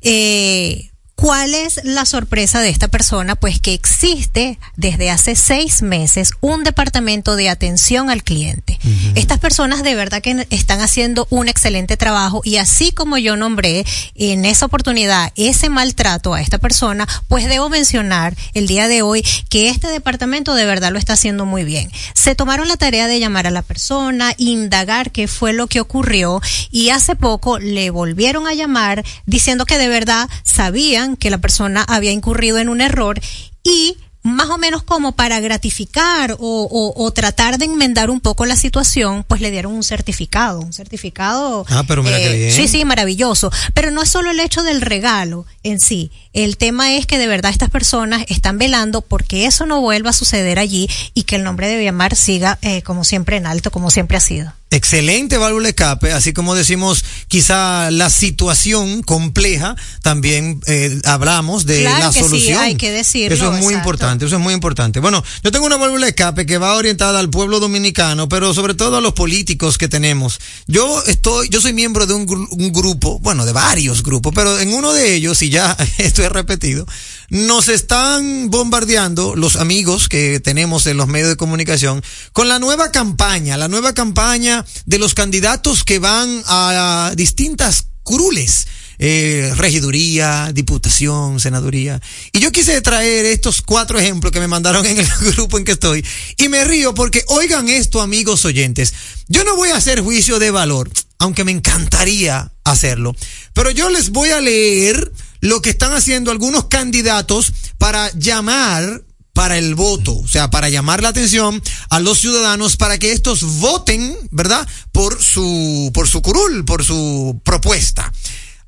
[0.00, 0.91] Eh,
[1.22, 3.36] ¿Cuál es la sorpresa de esta persona?
[3.36, 8.80] Pues que existe desde hace seis meses un departamento de atención al cliente.
[9.14, 13.86] Estas personas de verdad que están haciendo un excelente trabajo y así como yo nombré
[14.16, 19.24] en esa oportunidad ese maltrato a esta persona, pues debo mencionar el día de hoy
[19.48, 21.88] que este departamento de verdad lo está haciendo muy bien.
[22.14, 26.42] Se tomaron la tarea de llamar a la persona, indagar qué fue lo que ocurrió
[26.72, 31.84] y hace poco le volvieron a llamar diciendo que de verdad sabían que la persona
[31.88, 33.20] había incurrido en un error
[33.62, 38.46] y más o menos como para gratificar o, o- o tratar de enmendar un poco
[38.46, 41.66] la situación, pues le dieron un certificado, un certificado.
[41.68, 42.52] Ah, pero mira qué bien.
[42.52, 43.50] Sí, sí, maravilloso.
[43.74, 46.12] Pero no es solo el hecho del regalo en sí.
[46.32, 50.12] El tema es que de verdad estas personas están velando porque eso no vuelva a
[50.12, 53.90] suceder allí y que el nombre de Viamar siga eh, como siempre en alto, como
[53.90, 54.52] siempre ha sido.
[54.72, 61.82] Excelente válvula de escape, así como decimos quizá la situación compleja, también eh, hablamos de
[61.82, 62.58] Claro la que sí, solución.
[62.58, 63.78] hay que decirlo, Eso es muy exacto.
[63.78, 64.98] importante, eso es muy importante.
[65.00, 68.72] Bueno, yo tengo una válvula de escape que va orientada al pueblo dominicano, pero sobre
[68.74, 70.40] todo a los políticos que tenemos.
[70.66, 74.58] Yo estoy, yo soy miembro de un, gru- un grupo, bueno, de varios grupos, pero
[74.58, 76.86] en uno de ellos, y ya esto es repetido,
[77.32, 82.02] nos están bombardeando los amigos que tenemos en los medios de comunicación
[82.34, 88.66] con la nueva campaña, la nueva campaña de los candidatos que van a distintas curules.
[88.98, 92.00] eh, regiduría, diputación, senaduría.
[92.32, 95.72] Y yo quise traer estos cuatro ejemplos que me mandaron en el grupo en que
[95.72, 96.04] estoy.
[96.36, 98.92] Y me río porque oigan esto, amigos oyentes.
[99.26, 103.16] Yo no voy a hacer juicio de valor, aunque me encantaría hacerlo.
[103.54, 105.10] Pero yo les voy a leer
[105.42, 111.02] lo que están haciendo algunos candidatos para llamar para el voto, o sea, para llamar
[111.02, 114.66] la atención a los ciudadanos para que estos voten, ¿verdad?
[114.92, 118.12] Por su, por su curul, por su propuesta.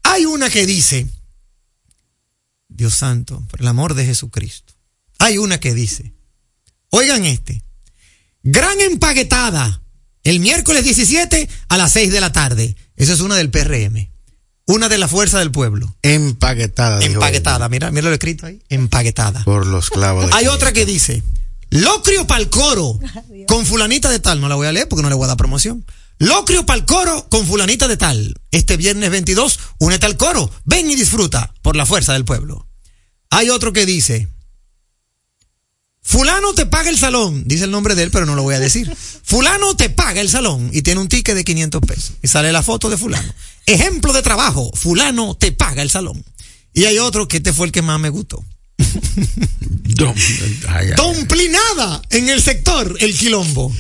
[0.02, 1.06] Hay una que dice,
[2.68, 4.74] Dios santo, por el amor de Jesucristo.
[5.20, 6.12] Hay una que dice,
[6.90, 7.62] oigan este,
[8.42, 9.80] gran empaquetada,
[10.24, 12.74] el miércoles 17 a las 6 de la tarde.
[12.96, 14.13] Esa es una del PRM.
[14.66, 15.94] Una de la fuerza del pueblo.
[16.03, 17.05] Empaquetada.
[17.05, 18.62] Empaquetada, mira, mira lo escrito ahí.
[18.68, 19.44] Empaquetada.
[19.44, 21.22] Por los clavos de Hay otra que dice,
[21.70, 22.98] locrio pa'l coro,
[23.46, 24.40] con fulanita de tal.
[24.40, 25.85] No la voy a leer porque no le voy a dar promoción.
[26.18, 28.35] Locrio pa'l coro, con fulanita de tal.
[28.50, 30.50] Este viernes 22, únete al coro.
[30.64, 32.66] Ven y disfruta por la fuerza del pueblo.
[33.31, 34.29] Hay otro que dice,
[36.07, 37.44] Fulano te paga el salón.
[37.46, 38.94] Dice el nombre de él, pero no lo voy a decir.
[39.24, 42.12] Fulano te paga el salón y tiene un ticket de 500 pesos.
[42.22, 43.35] Y sale la foto de fulano.
[43.66, 44.70] Ejemplo de trabajo.
[44.74, 46.24] Fulano te paga el salón.
[46.72, 48.44] Y hay otro que este fue el que más me gustó.
[50.68, 53.72] Ay, ay, Domplinada en el sector El Quilombo.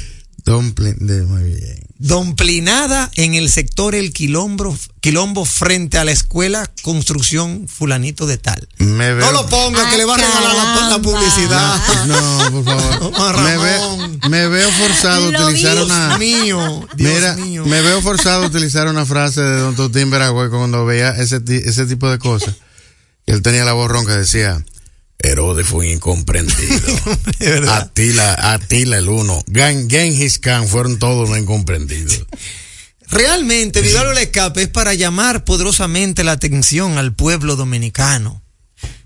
[0.44, 1.83] De- muy bien.
[1.98, 8.68] Domplinada en el sector El Quilombo, Quilombo frente a la escuela Construcción Fulanito de Tal.
[8.78, 11.80] Me veo, No lo ponga, que le va a regalar la, la publicidad.
[12.06, 13.40] No, por favor.
[13.42, 15.82] me, ve- me veo forzado a utilizar vi.
[15.82, 16.08] una.
[16.08, 17.64] Dios mío, Dios Mira, mío.
[17.66, 21.86] me veo forzado a utilizar una frase de Don Totín Veragüe cuando veía ese, ese
[21.86, 22.54] tipo de cosas.
[23.26, 24.64] Él tenía la voz ronca, decía.
[25.28, 26.80] Herodes fue un incomprendido.
[27.72, 29.42] Atila, Atila el uno.
[29.52, 32.26] Genghis Khan fueron todos los incomprendidos.
[33.08, 38.42] Realmente, Vidal el escape es para llamar poderosamente la atención al pueblo dominicano.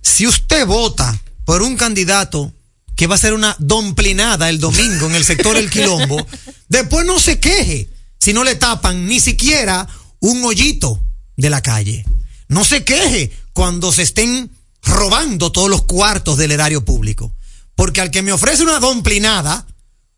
[0.01, 2.53] Si usted vota por un candidato
[2.97, 6.27] que va a ser una domplinada el domingo en el sector El Quilombo,
[6.69, 9.87] después no se queje si no le tapan ni siquiera
[10.21, 11.01] un hoyito
[11.37, 12.05] de la calle.
[12.49, 14.51] No se queje cuando se estén
[14.83, 17.33] robando todos los cuartos del erario público.
[17.75, 19.67] Porque al que me ofrece una domplinada,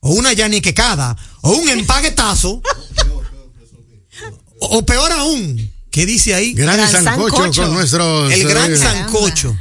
[0.00, 2.62] o una yaniquecada, o un empaguetazo,
[4.60, 6.54] o, o peor aún, ¿qué dice ahí?
[6.54, 8.32] Gran sancocho, con nuestros.
[8.32, 9.56] El gran eh, sancocho.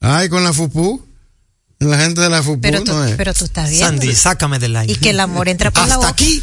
[0.00, 1.06] Ay, con la FUPU.
[1.78, 2.60] La gente de la FUPU.
[2.60, 3.16] Pero tú, no es.
[3.16, 3.86] pero tú estás viendo.
[3.86, 4.92] Sandy, sácame del aire.
[4.92, 6.08] Y que el amor entra por la Hasta boca.
[6.08, 6.42] aquí,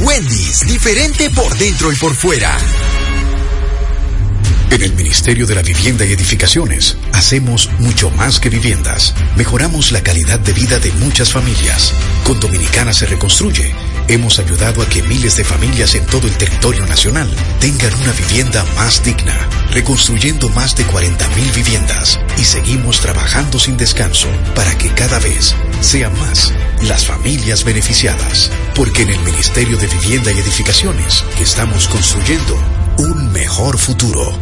[0.00, 2.56] Wendy's, diferente por dentro y por fuera.
[4.70, 9.14] En el Ministerio de la Vivienda y Edificaciones hacemos mucho más que viviendas.
[9.36, 11.92] Mejoramos la calidad de vida de muchas familias.
[12.24, 13.74] Con Dominicana se reconstruye.
[14.08, 18.64] Hemos ayudado a que miles de familias en todo el territorio nacional tengan una vivienda
[18.76, 25.18] más digna, reconstruyendo más de 40.000 viviendas y seguimos trabajando sin descanso para que cada
[25.20, 28.50] vez sean más las familias beneficiadas.
[28.74, 32.56] Porque en el Ministerio de Vivienda y Edificaciones estamos construyendo
[32.98, 34.36] un mejor futuro.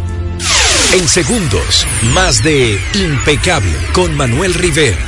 [0.94, 4.98] En segundos, más de Impecable con Manuel Rivera.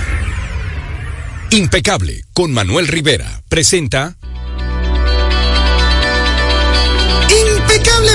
[1.50, 4.16] Impecable con Manuel Rivera presenta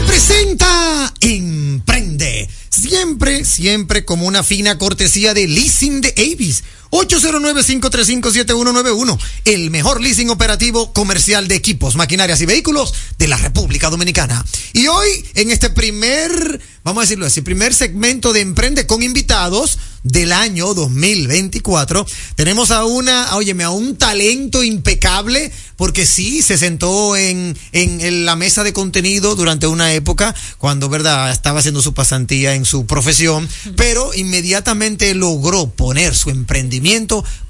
[0.08, 2.50] presenta Emprende.
[2.70, 6.64] siempre, siempre como una fina cortesía de Leasing de Avis.
[6.92, 14.46] 809-535-7191, el mejor leasing operativo comercial de equipos, maquinarias y vehículos de la República Dominicana.
[14.74, 19.78] Y hoy, en este primer, vamos a decirlo así, primer segmento de Emprende con invitados
[20.04, 27.18] del año 2024, tenemos a una, óyeme, a un talento impecable, porque sí, se sentó
[27.18, 31.94] en, en, en la mesa de contenido durante una época, cuando, verdad, estaba haciendo su
[31.94, 36.77] pasantía en su profesión, pero inmediatamente logró poner su emprendimiento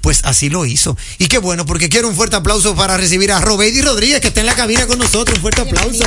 [0.00, 0.96] pues así lo hizo.
[1.18, 4.40] Y qué bueno, porque quiero un fuerte aplauso para recibir a Robeidi Rodríguez, que está
[4.40, 5.36] en la cabina con nosotros.
[5.38, 6.04] Un fuerte aplauso.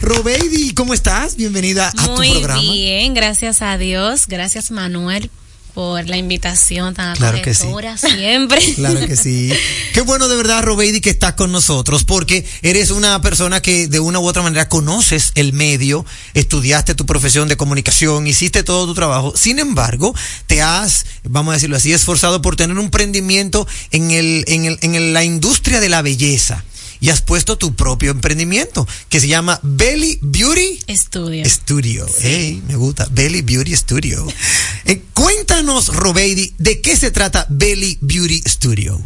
[0.00, 1.36] Robeidi, ¿cómo estás?
[1.36, 2.60] Bienvenida a Muy tu programa.
[2.60, 4.26] bien, gracias a Dios.
[4.26, 5.30] Gracias, Manuel,
[5.74, 7.66] por la invitación tan Claro que sí.
[7.96, 8.60] siempre.
[8.74, 9.52] Claro que sí.
[9.94, 14.00] Qué bueno de verdad, Robeidi, que estás con nosotros, porque eres una persona que de
[14.00, 16.04] una u otra manera conoces el medio,
[16.34, 19.32] estudiaste tu profesión de comunicación, hiciste todo tu trabajo.
[19.36, 20.14] Sin embargo,
[20.46, 24.78] te has, vamos a decirlo así, esforzado por tener un emprendimiento en, el, en, el,
[24.82, 26.64] en el- la industria de la belleza.
[27.02, 31.44] Y has puesto tu propio emprendimiento, que se llama Belly Beauty Estudio.
[31.50, 32.06] Studio.
[32.22, 33.08] Ey, me gusta.
[33.10, 34.26] Belly Beauty Studio.
[34.84, 39.00] Eh, cuéntanos, Robeidi, ¿de qué se trata Belly Beauty Studio?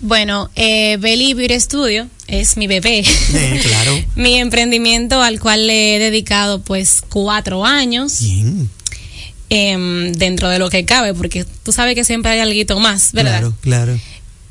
[0.00, 3.00] Bueno, eh, Belly Beauty Studio es mi bebé.
[3.00, 4.04] Eh, claro.
[4.16, 8.20] mi emprendimiento al cual le he dedicado pues cuatro años.
[9.50, 13.38] em, dentro de lo que cabe, porque tú sabes que siempre hay algo más, ¿verdad?
[13.38, 14.00] Claro, claro.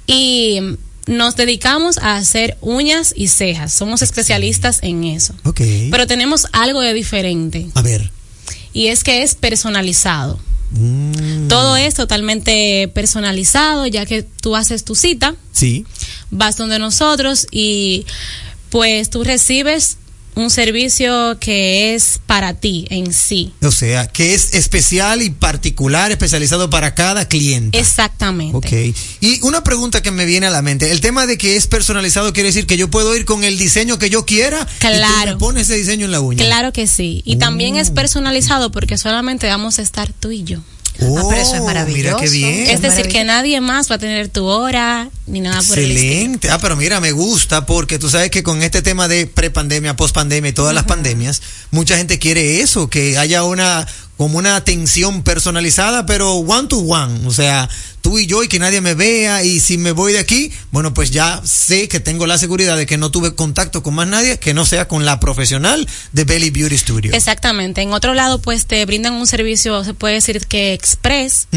[0.07, 0.59] Y
[1.05, 3.73] nos dedicamos a hacer uñas y cejas.
[3.73, 5.33] Somos especialistas en eso.
[5.43, 5.61] Ok.
[5.91, 7.67] Pero tenemos algo de diferente.
[7.73, 8.11] A ver.
[8.73, 10.39] Y es que es personalizado.
[10.71, 11.47] Mm.
[11.49, 15.85] Todo es totalmente personalizado, ya que tú haces tu cita, Sí.
[16.31, 18.05] vas donde nosotros y
[18.69, 19.97] pues tú recibes
[20.35, 23.53] un servicio que es para ti en sí.
[23.61, 27.77] O sea, que es especial y particular, especializado para cada cliente.
[27.79, 28.57] Exactamente.
[28.57, 28.95] Ok.
[29.21, 30.91] Y una pregunta que me viene a la mente.
[30.91, 33.99] El tema de que es personalizado quiere decir que yo puedo ir con el diseño
[33.99, 35.37] que yo quiera y tú me Claro.
[35.37, 36.45] pones ese diseño en la uña.
[36.45, 37.21] Claro que sí.
[37.25, 40.59] Y también es personalizado porque solamente vamos a estar tú y yo.
[41.01, 41.31] Oh,
[41.87, 42.69] Mira qué bien.
[42.69, 46.11] Es decir, que nadie más va a tener tu hora ni nada por el estilo.
[46.11, 46.49] Excelente.
[46.51, 50.49] Ah, pero mira, me gusta porque tú sabes que con este tema de prepandemia, pospandemia
[50.49, 51.41] y todas las pandemias,
[51.71, 53.87] mucha gente quiere eso, que haya una
[54.23, 57.69] como una atención personalizada, pero one to one, o sea,
[57.99, 60.93] tú y yo y que nadie me vea y si me voy de aquí, bueno,
[60.93, 64.39] pues ya sé que tengo la seguridad de que no tuve contacto con más nadie
[64.39, 67.11] que no sea con la profesional de Belly Beauty Studio.
[67.13, 67.81] Exactamente.
[67.81, 71.49] En otro lado, pues te brindan un servicio, se puede decir que express.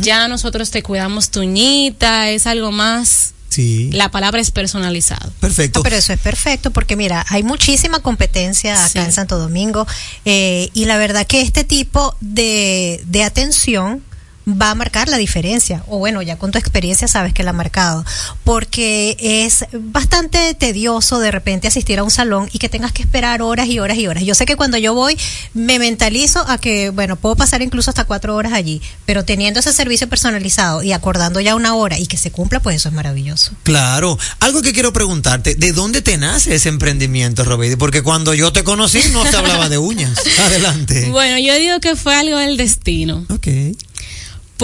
[0.00, 3.33] Ya nosotros te cuidamos tu uñita, es algo más.
[3.54, 3.88] Sí.
[3.92, 5.30] La palabra es personalizado.
[5.38, 5.78] Perfecto.
[5.78, 9.86] Ah, pero eso es perfecto porque mira, hay muchísima competencia acá en Santo Domingo
[10.24, 14.02] eh, y la verdad que este tipo de, de atención
[14.46, 17.54] va a marcar la diferencia, o bueno, ya con tu experiencia sabes que la ha
[17.54, 18.04] marcado,
[18.44, 23.42] porque es bastante tedioso de repente asistir a un salón y que tengas que esperar
[23.42, 24.24] horas y horas y horas.
[24.24, 25.16] Yo sé que cuando yo voy
[25.54, 29.72] me mentalizo a que, bueno, puedo pasar incluso hasta cuatro horas allí, pero teniendo ese
[29.72, 33.52] servicio personalizado y acordando ya una hora y que se cumpla, pues eso es maravilloso.
[33.62, 34.18] Claro.
[34.40, 37.76] Algo que quiero preguntarte, ¿de dónde te nace ese emprendimiento, Robeidi?
[37.76, 40.18] Porque cuando yo te conocí no se hablaba de uñas.
[40.46, 41.08] Adelante.
[41.10, 43.24] Bueno, yo digo que fue algo del destino.
[43.30, 43.48] Ok.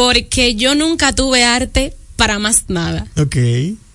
[0.00, 3.06] Porque yo nunca tuve arte para más nada.
[3.18, 3.36] Ok.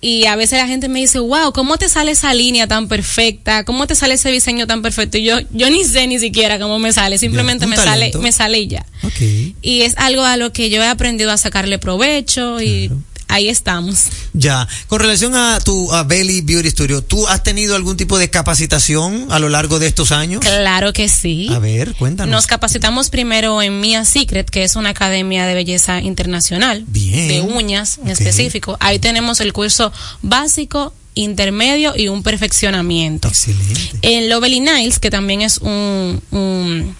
[0.00, 3.64] Y a veces la gente me dice, wow, ¿cómo te sale esa línea tan perfecta?
[3.64, 5.18] ¿Cómo te sale ese diseño tan perfecto?
[5.18, 8.60] Y yo, yo ni sé ni siquiera cómo me sale, simplemente me sale, me sale
[8.60, 8.86] y ya.
[9.02, 9.20] Ok.
[9.62, 12.88] Y es algo a lo que yo he aprendido a sacarle provecho y
[13.28, 14.04] ahí estamos.
[14.32, 14.66] Ya.
[14.88, 19.26] Con relación a tu a Belly Beauty Studio, ¿tú has tenido algún tipo de capacitación
[19.30, 20.40] a lo largo de estos años?
[20.40, 21.48] Claro que sí.
[21.52, 22.32] A ver, cuéntanos.
[22.32, 27.28] Nos capacitamos primero en Mia Secret, que es una academia de belleza internacional, Bien.
[27.28, 28.76] de uñas en específico.
[28.80, 33.28] Ahí tenemos el curso básico, intermedio y un perfeccionamiento.
[33.28, 33.98] Excelente.
[34.02, 36.94] En Lovely Niles, que también es un, un,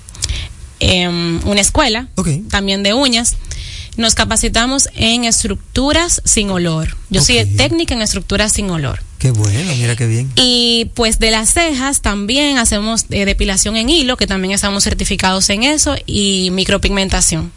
[0.81, 2.09] em, una escuela,
[2.49, 3.37] también de uñas,
[3.97, 6.97] nos capacitamos en estructuras sin olor.
[7.11, 9.01] Yo soy técnica en estructuras sin olor.
[9.19, 10.31] Qué bueno, mira qué bien.
[10.37, 15.49] Y pues de las cejas también hacemos eh, depilación en hilo, que también estamos certificados
[15.51, 17.51] en eso, y micropigmentación.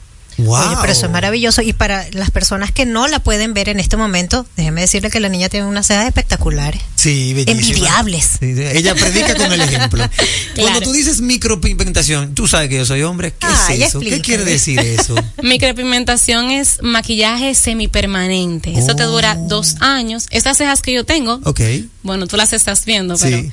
[0.48, 1.62] Oye, pero eso es maravilloso.
[1.62, 5.20] Y para las personas que no la pueden ver en este momento, déjeme decirle que
[5.20, 6.82] la niña tiene unas cejas espectaculares.
[6.96, 7.68] Sí, bellísima.
[7.68, 8.30] envidiables.
[8.40, 10.04] Sí, ella predica con el ejemplo.
[10.60, 13.32] Cuando tú dices micropigmentación, tú sabes que yo soy hombre.
[13.38, 14.00] ¿Qué Ah, es eso?
[14.00, 15.16] ¿Qué quiere decir eso?
[15.44, 18.78] Micropigmentación es maquillaje semipermanente.
[18.78, 20.28] Eso te dura dos años.
[20.32, 21.62] Estas cejas que yo tengo, Ok.
[22.04, 23.24] bueno, tú las estás viendo, Sí.
[23.30, 23.52] pero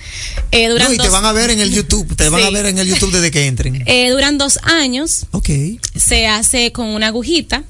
[0.53, 2.15] eh, duran No, y te van a ver en el YouTube.
[2.17, 3.83] Te van a ver en el YouTube desde que entren.
[3.87, 5.27] eh, duran dos años.
[5.33, 5.51] Ok.
[5.97, 7.65] Se hace con una agujita.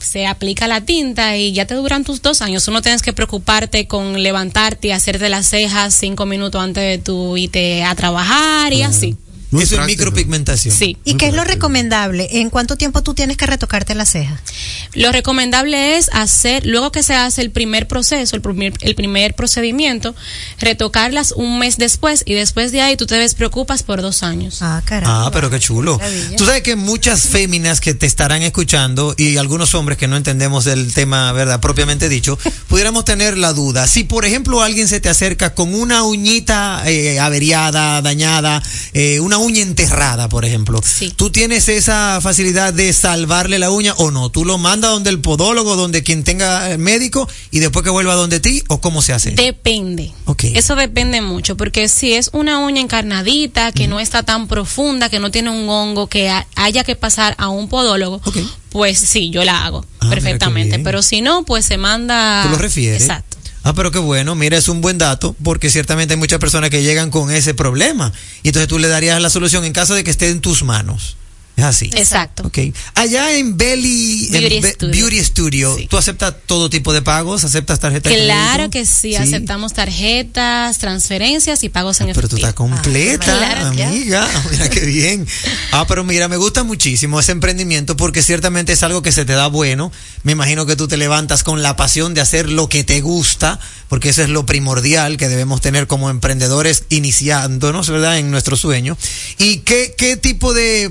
[0.00, 2.62] Se aplica la tinta y ya te duran tus dos años.
[2.62, 6.98] Tú no tienes que preocuparte con levantarte y hacerte las cejas cinco minutos antes de
[7.02, 9.16] tu irte a trabajar y así.
[9.52, 10.74] Eso es micropigmentación.
[10.74, 10.96] Sí.
[11.04, 12.28] ¿Y qué es lo recomendable?
[12.40, 14.40] ¿En cuánto tiempo tú tienes que retocarte la ceja?
[14.94, 19.34] Lo recomendable es hacer, luego que se hace el primer proceso, el primer, el primer
[19.34, 20.14] procedimiento,
[20.58, 24.58] retocarlas un mes después y después de ahí tú te despreocupas por dos años.
[24.62, 25.98] Ah, Ah, pero qué chulo.
[25.98, 26.36] Maravilla.
[26.36, 30.64] Tú sabes que muchas féminas que te estarán escuchando y algunos hombres que no entendemos
[30.64, 31.60] del tema, ¿verdad?
[31.60, 32.38] Propiamente dicho,
[32.68, 33.86] pudiéramos tener la duda.
[33.86, 39.38] Si, por ejemplo, alguien se te acerca con una uñita eh, averiada, dañada, eh, una
[39.40, 40.80] uña enterrada, por ejemplo,
[41.16, 44.30] ¿tú tienes esa facilidad de salvarle la uña o no?
[44.30, 48.38] ¿Tú lo mandas donde el podólogo, donde quien tenga médico y después que vuelva donde
[48.40, 49.32] ti o cómo se hace?
[49.32, 50.12] Depende.
[50.54, 55.18] Eso depende mucho, porque si es una uña encarnadita, que no está tan profunda, que
[55.18, 58.20] no tiene un hongo, que ha- haya que pasar a un podólogo,
[58.70, 60.78] pues sí, yo la hago qué perfectamente.
[60.78, 62.42] Pero si no, pues se manda.
[62.44, 63.02] ¿Tú lo refieres?
[63.02, 63.36] Exacto.
[63.62, 66.82] Ah, pero qué bueno, mira, es un buen dato, porque ciertamente hay muchas personas que
[66.82, 68.12] llegan con ese problema.
[68.42, 71.16] Y entonces tú le darías la solución en caso de que esté en tus manos.
[71.60, 71.90] Es así.
[71.94, 72.46] Exacto.
[72.46, 72.58] Ok.
[72.94, 74.92] Allá en Belly en Beauty Be- Studio.
[75.06, 77.44] Beauty Studio, ¿tú aceptas todo tipo de pagos?
[77.44, 82.48] ¿Aceptas tarjetas Claro que sí, aceptamos tarjetas, transferencias y pagos en Ah, Pero tú efectivo.
[82.48, 83.88] estás completa, Claro, ya.
[83.88, 84.28] amiga.
[84.50, 85.26] Mira qué bien.
[85.72, 89.32] Ah, pero mira, me gusta muchísimo ese emprendimiento porque ciertamente es algo que se te
[89.34, 89.92] da bueno.
[90.22, 93.58] Me imagino que tú te levantas con la pasión de hacer lo que te gusta,
[93.88, 98.18] porque eso es lo primordial que debemos tener como emprendedores iniciándonos, ¿verdad?
[98.18, 98.96] En nuestro sueño.
[99.38, 100.90] ¿Y qué, qué tipo de,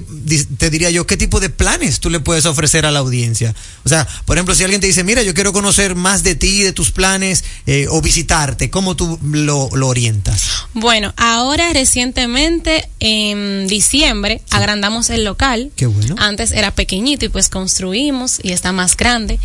[0.60, 3.56] te diría yo, qué tipo de planes tú le puedes ofrecer a la audiencia?
[3.86, 6.62] O sea, por ejemplo, si alguien te dice, mira, yo quiero conocer más de ti,
[6.64, 10.44] de tus planes, eh, o visitarte, ¿cómo tú lo, lo orientas?
[10.74, 15.72] Bueno, ahora recientemente, en diciembre, agrandamos el local.
[15.78, 16.16] Qué bueno.
[16.20, 19.40] Antes era pequeñito y pues construimos y está más grande.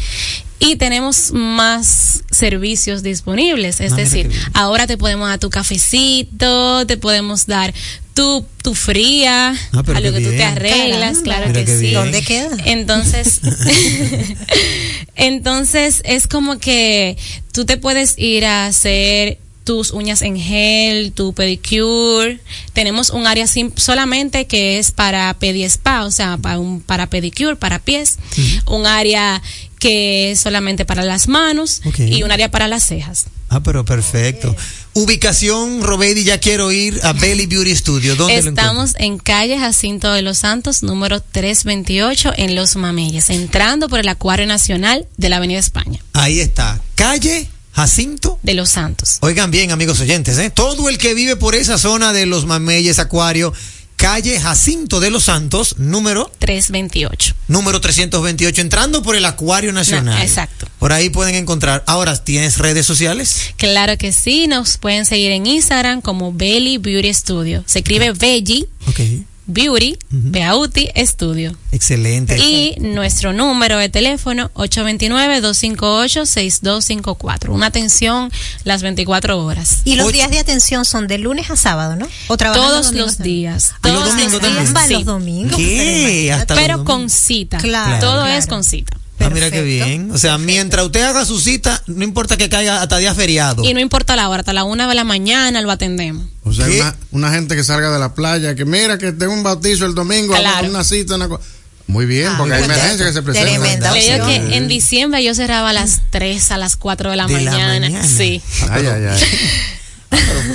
[0.58, 3.80] Y tenemos más servicios disponibles.
[3.80, 7.74] Es decir, ahora te podemos dar tu cafecito, te podemos dar
[8.14, 11.22] tu, tu fría, Ah, a lo que tú te arreglas, Caramba.
[11.22, 11.80] claro que sí.
[11.80, 11.94] bien.
[11.94, 12.48] ¿Dónde queda?
[12.64, 13.40] Entonces,
[15.16, 17.16] entonces es como que
[17.52, 22.38] tú te puedes ir a hacer tus uñas en gel, tu pedicure.
[22.74, 27.08] Tenemos un área sim- solamente que es para pedi spa, o sea, para, un, para
[27.08, 28.18] pedicure, para pies.
[28.66, 29.40] Un área
[29.78, 33.26] que es solamente para las manos y un área para las cejas.
[33.55, 34.55] Ah, pero perfecto.
[34.94, 38.16] Ubicación, Robedi, ya quiero ir a Belly Beauty Studio.
[38.16, 38.48] ¿Dónde lo?
[38.48, 44.09] Estamos en calle Jacinto de los Santos, número 328, en Los Mameyes, entrando por el
[44.09, 46.80] Acuario Nacional de la Avenida España, Ahí está.
[46.96, 48.38] Calle Jacinto.
[48.42, 49.18] de Los Santos.
[49.20, 50.50] Oigan bien, amigos oyentes, ¿eh?
[50.50, 53.52] todo el que vive por esa zona de los Mameyes Acuario,
[53.97, 57.34] calle Jacinto de los Santos, número 328.
[57.49, 60.16] número 328, entrando por el Acuario Nacional.
[60.16, 60.66] No, exacto.
[60.78, 61.82] Por ahí pueden encontrar.
[61.86, 63.55] Ahora, ¿tienes redes sociales?
[63.57, 67.64] Claro que sí, nos pueden seguir en Instagram como Belly Beauty Studio.
[67.66, 69.01] Se escribe Belly Ok.
[69.47, 71.55] Beauty, Beauty Studio.
[71.70, 72.38] Excelente.
[72.38, 77.51] Y nuestro número de teléfono 829-258-6254.
[77.51, 78.30] Una atención
[78.64, 79.78] las 24 horas.
[79.84, 82.09] Y los días de atención son de lunes a sábado, ¿no?
[82.28, 83.74] O Todos los días.
[83.80, 84.74] ¿Y Todos los domingos días.
[84.74, 84.92] Va, sí.
[84.95, 85.57] los domingos.
[85.57, 86.32] ¿Qué?
[86.32, 87.59] Hasta Pero los con cita.
[87.59, 88.38] Claro, Todo claro.
[88.38, 88.97] es con cita.
[89.20, 90.10] Ah, mira qué bien.
[90.12, 93.64] O sea, mientras usted haga su cita, no importa que caiga hasta día feriado.
[93.64, 96.26] Y no importa la hora, hasta la una de la mañana lo atendemos.
[96.42, 99.42] O sea, una, una gente que salga de la playa, que mira que tengo un
[99.42, 100.68] bautizo el domingo, Claro.
[100.68, 101.42] una cita, una cosa.
[101.86, 103.92] Muy bien, porque hay emergencias que se presentan.
[103.94, 107.26] Le digo que en diciembre yo cerraba a las 3, a las 4 de la,
[107.26, 107.80] De la mañana.
[107.88, 108.08] mañana.
[108.08, 108.40] Sí.
[108.70, 109.20] Ay, ay, ay.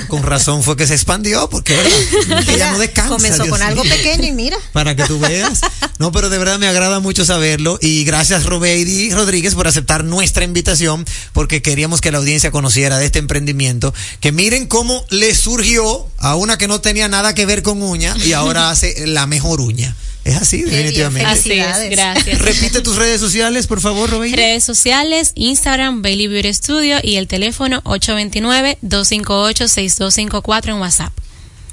[0.08, 1.76] Con razón fue que se expandió, porque
[2.58, 3.10] ya no descansa.
[3.10, 3.92] Comenzó Dios con algo mío.
[3.92, 4.56] pequeño y mira.
[4.72, 5.60] Para que tú veas.
[5.98, 7.78] No, pero de verdad me agrada mucho saberlo.
[7.80, 13.06] Y gracias, Robeidi Rodríguez, por aceptar nuestra invitación, porque queríamos que la audiencia conociera de
[13.06, 13.94] este emprendimiento.
[14.20, 18.16] Que miren cómo le surgió a una que no tenía nada que ver con uña
[18.24, 19.94] y ahora hace la mejor uña.
[20.24, 21.28] Es así, definitivamente.
[21.28, 22.38] Así es, gracias.
[22.40, 24.36] Repite tus redes sociales, por favor, Robeidi.
[24.36, 31.12] Redes sociales, Instagram, Bailey Beauty Studio y el teléfono 829-258-6254 en WhatsApp.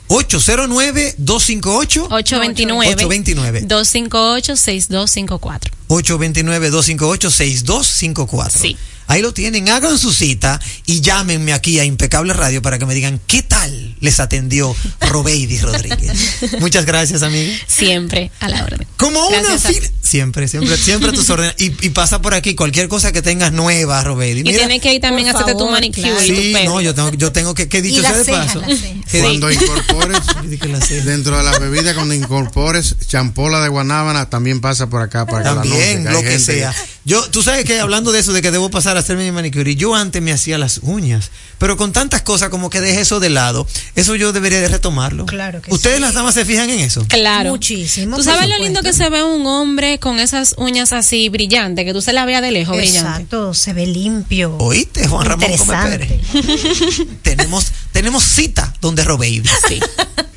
[0.07, 2.07] 809-258.
[2.09, 3.67] 829 829.
[3.67, 5.71] 258-6254.
[5.89, 8.49] 829-258-6254.
[8.49, 8.77] Sí.
[9.07, 12.93] Ahí lo tienen, hagan su cita y llámenme aquí a Impecable Radio para que me
[12.93, 16.11] digan qué tal les atendió Robeidi Rodríguez.
[16.59, 17.53] Muchas gracias, amiga.
[17.67, 18.87] Siempre a la orden.
[18.97, 19.89] Como una fila.
[20.01, 21.55] Siempre, siempre, siempre a tus órdenes.
[21.57, 24.41] Y, y, pasa por aquí cualquier cosa que tengas nueva, Robeidi.
[24.41, 26.23] y tienes que ir también a hacerte tu manicure claro.
[26.23, 28.45] y tu Sí, no, yo tengo, yo tengo que, que dicho la sea de ceja,
[28.45, 28.61] paso.
[28.61, 30.19] la Cuando incorpores
[30.67, 35.43] la dentro de la bebida, cuando incorpores champola de guanábana, también pasa por acá para
[35.43, 36.73] que la También, hay lo que sea.
[37.05, 39.95] Yo, tú sabes que hablando de eso, de que debo pasar hacerme mi manicure, yo
[39.95, 43.67] antes me hacía las uñas, pero con tantas cosas como que dejé eso de lado,
[43.95, 45.25] eso yo debería de retomarlo.
[45.25, 46.01] Claro que ¿Ustedes sí.
[46.01, 47.05] las damas se fijan en eso?
[47.07, 47.51] Claro.
[47.51, 48.17] Muchísimo.
[48.17, 51.93] ¿Tú sabes lo lindo que se ve un hombre con esas uñas así brillantes, que
[51.93, 53.09] tú se la veas de lejos brillante?
[53.09, 54.57] Exacto, se ve limpio.
[54.59, 56.21] ¿Oíste, Juan Ramón Interesante.
[56.31, 57.07] Pérez?
[57.21, 59.43] tenemos, tenemos cita donde Robaby.
[59.67, 59.79] Sí.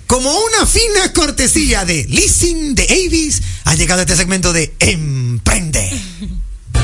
[0.07, 5.89] Como una fina cortesía de Leasing de Avis, ha llegado este segmento de Emprende.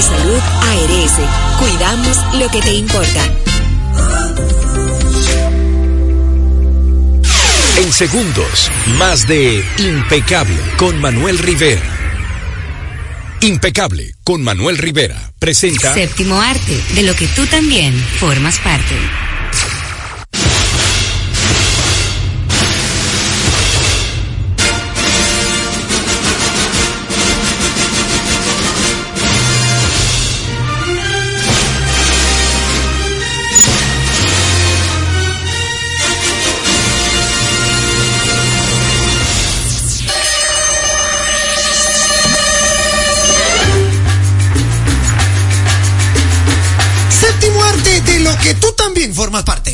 [0.00, 1.12] Salud ARS,
[1.58, 3.24] cuidamos lo que te importa.
[7.76, 11.82] En segundos, más de Impecable con Manuel Rivera.
[13.42, 18.94] Impecable con Manuel Rivera presenta Séptimo arte, de lo que tú también formas parte.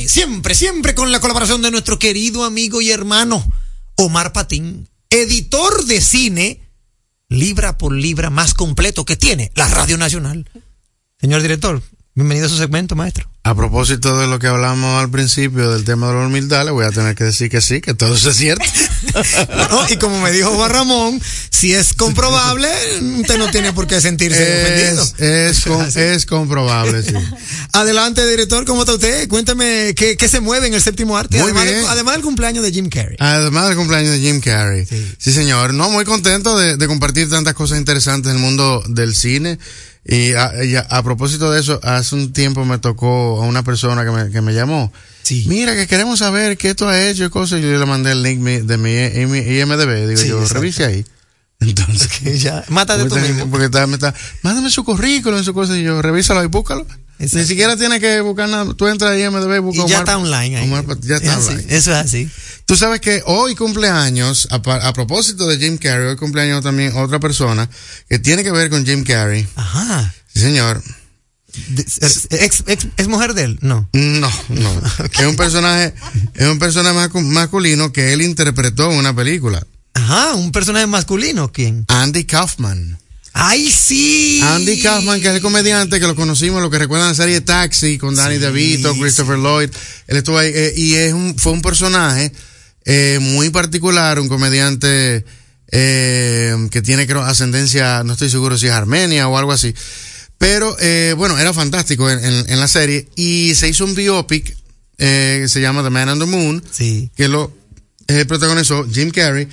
[0.08, 3.46] Siempre, siempre con la colaboración de nuestro querido amigo y hermano
[3.94, 6.62] Omar Patín, editor de cine,
[7.28, 10.48] libra por libra más completo que tiene la Radio Nacional.
[11.20, 11.82] Señor director,
[12.14, 13.28] bienvenido a su segmento, maestro.
[13.44, 16.86] A propósito de lo que hablamos al principio del tema de la humildad, le voy
[16.86, 18.64] a tener que decir que sí, que todo eso es cierto.
[19.70, 21.20] No, y como me dijo Juan Ramón,
[21.58, 22.68] si es comprobable,
[23.20, 25.02] usted no tiene por qué sentirse ofendido.
[25.18, 27.14] es, es, com- es comprobable, sí.
[27.72, 29.28] Adelante, director, ¿cómo está usted?
[29.28, 31.36] Cuéntame qué, qué se mueve en el séptimo arte.
[31.38, 31.76] Muy además, bien.
[31.78, 33.16] del- además del cumpleaños de Jim Carrey.
[33.18, 34.86] Además del cumpleaños de Jim Carrey.
[35.18, 35.74] Sí, señor.
[35.74, 39.58] No, muy contento de, de compartir tantas cosas interesantes en el mundo del cine.
[40.04, 43.62] Y a, y a- a propósito de eso, hace un tiempo me tocó a una
[43.62, 44.92] persona que me, que me llamó.
[45.46, 47.60] Mira, que queremos saber qué tú has hecho y cosas.
[47.60, 50.06] Yo le mandé el link mi- de mi, mi IMDB.
[50.08, 50.54] Digo Sí, yo, exacto.
[50.54, 51.04] revise ahí.
[51.60, 52.08] Entonces,
[52.42, 53.50] ya, mátate tú mismo.
[53.50, 55.76] porque está, me está, mándame su currículum, su cosa.
[55.76, 56.86] Y yo, revísalo y búscalo.
[57.20, 58.72] Ni siquiera tienes que buscar nada.
[58.74, 60.64] Tú entras a IMDB y buscas Y ya Omar- está online ahí.
[60.64, 61.74] Omar ya Es está así, online.
[61.76, 62.30] Eso es así.
[62.64, 67.18] Tú sabes que hoy cumpleaños, a, a propósito de Jim Carrey, hoy cumpleaños también otra
[67.18, 67.68] persona
[68.08, 69.44] que tiene que ver con Jim Carrey.
[69.56, 70.14] Ajá.
[70.32, 70.80] Sí, señor.
[71.76, 73.58] ¿Es, ex- ex- es mujer de él?
[73.62, 73.88] No.
[73.94, 74.82] No, no.
[75.18, 75.92] Es un personaje,
[76.34, 79.66] es un personaje mascu- masculino que él interpretó en una película.
[79.94, 81.84] Ajá, un personaje masculino, ¿quién?
[81.88, 82.98] Andy Kaufman.
[83.32, 84.40] ¡Ay, sí!
[84.42, 87.98] Andy Kaufman, que es el comediante que lo conocimos, lo que recuerdan la serie Taxi
[87.98, 89.70] con Danny DeVito, Christopher Lloyd.
[90.08, 92.32] Él estuvo ahí eh, y es un, fue un personaje
[92.84, 95.24] eh, muy particular, un comediante
[95.70, 99.72] eh, que tiene creo ascendencia, no estoy seguro si es armenia o algo así.
[100.38, 104.56] Pero eh, bueno, era fantástico en, en- en la serie y se hizo un biopic
[104.98, 106.62] eh, que se llama The Man on the Moon,
[107.14, 107.52] que lo
[108.26, 109.46] protagonizó Jim Carrey,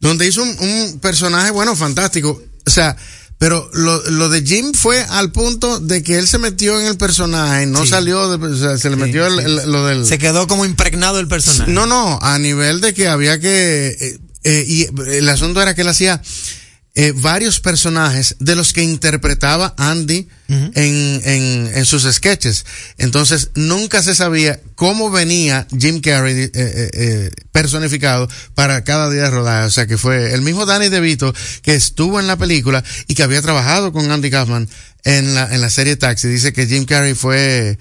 [0.00, 2.42] donde hizo un, un personaje, bueno, fantástico.
[2.66, 2.96] O sea,
[3.38, 6.96] pero lo, lo de Jim fue al punto de que él se metió en el
[6.96, 10.04] personaje, no salió, de- o sea, se le metió el- el- lo del...
[10.06, 11.70] Se quedó como impregnado el personaje.
[11.70, 13.96] No, no, a nivel de que había que...
[14.00, 16.20] eh, eh, y el asunto era que él hacía
[16.98, 22.66] eh, varios personajes de los que interpretaba Andy en, en, en sus sketches.
[22.96, 29.22] Entonces, nunca se sabía cómo venía Jim Carrey eh, eh, eh, personificado para cada día
[29.22, 29.66] de rodaje.
[29.66, 31.32] O sea, que fue el mismo Danny DeVito
[31.62, 34.68] que estuvo en la película y que había trabajado con Andy Kaufman
[35.04, 36.26] en la, en la serie Taxi.
[36.26, 37.78] Dice que Jim Carrey fue...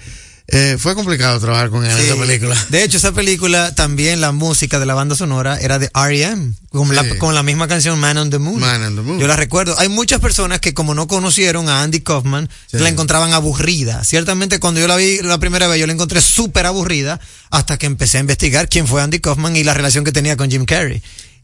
[0.50, 2.04] eh, fue complicado trabajar con él en Sí.
[2.06, 2.66] esa película.
[2.70, 6.54] De hecho, esa película también la música de la banda sonora era de R.E.M.
[6.70, 8.60] Con, la, con la misma canción Man on the Moon.
[8.60, 9.20] Man on the Moon.
[9.20, 9.78] Yo la recuerdo.
[9.80, 12.78] Hay muchas personas que como no conocieron a Andy Kaufman, Sí.
[12.78, 14.04] la encontraban aburrida.
[14.04, 17.20] Ciertamente cuando yo la vi la primera vez, yo la encontré súper aburrida
[17.50, 20.50] hasta que empecé a investigar quién fue Andy Kaufman y la relación que tenía con
[20.50, 21.02] Jim Carrey.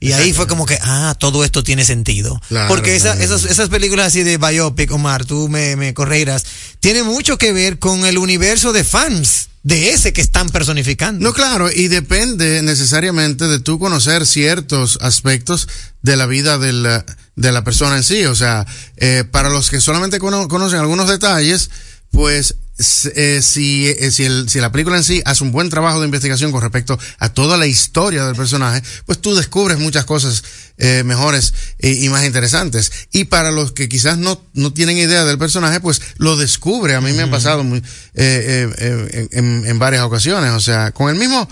[0.09, 2.39] Y ahí fue como que, ah, todo esto tiene sentido.
[2.49, 3.23] Claro, Porque esa- claro.
[3.35, 6.43] esas, esas películas así de biopic, Omar, tú me, me corregirás,
[6.79, 11.23] tiene mucho que ver con el universo de fans de ese que están personificando.
[11.23, 15.69] No, claro, y depende necesariamente de tú conocer ciertos aspectos
[16.01, 17.05] de la vida de la,
[17.37, 18.25] de la persona en sí.
[18.25, 18.65] O sea,
[18.97, 21.69] eh, para los que solamente cono- conocen algunos detalles,
[22.11, 22.55] pues
[23.15, 26.05] eh, si, eh, si, el- si la película en sí hace un buen trabajo de
[26.05, 30.43] investigación con respecto a toda la historia del personaje, pues tú descubres muchas cosas
[30.77, 32.91] eh, mejores y, y más interesantes.
[33.11, 36.95] Y para los que quizás no, no tienen idea del personaje, pues lo descubre.
[36.95, 37.83] A mí me ha pasado muy, eh,
[38.15, 40.51] eh, eh, en, en varias ocasiones.
[40.51, 41.47] O sea, con el mismo,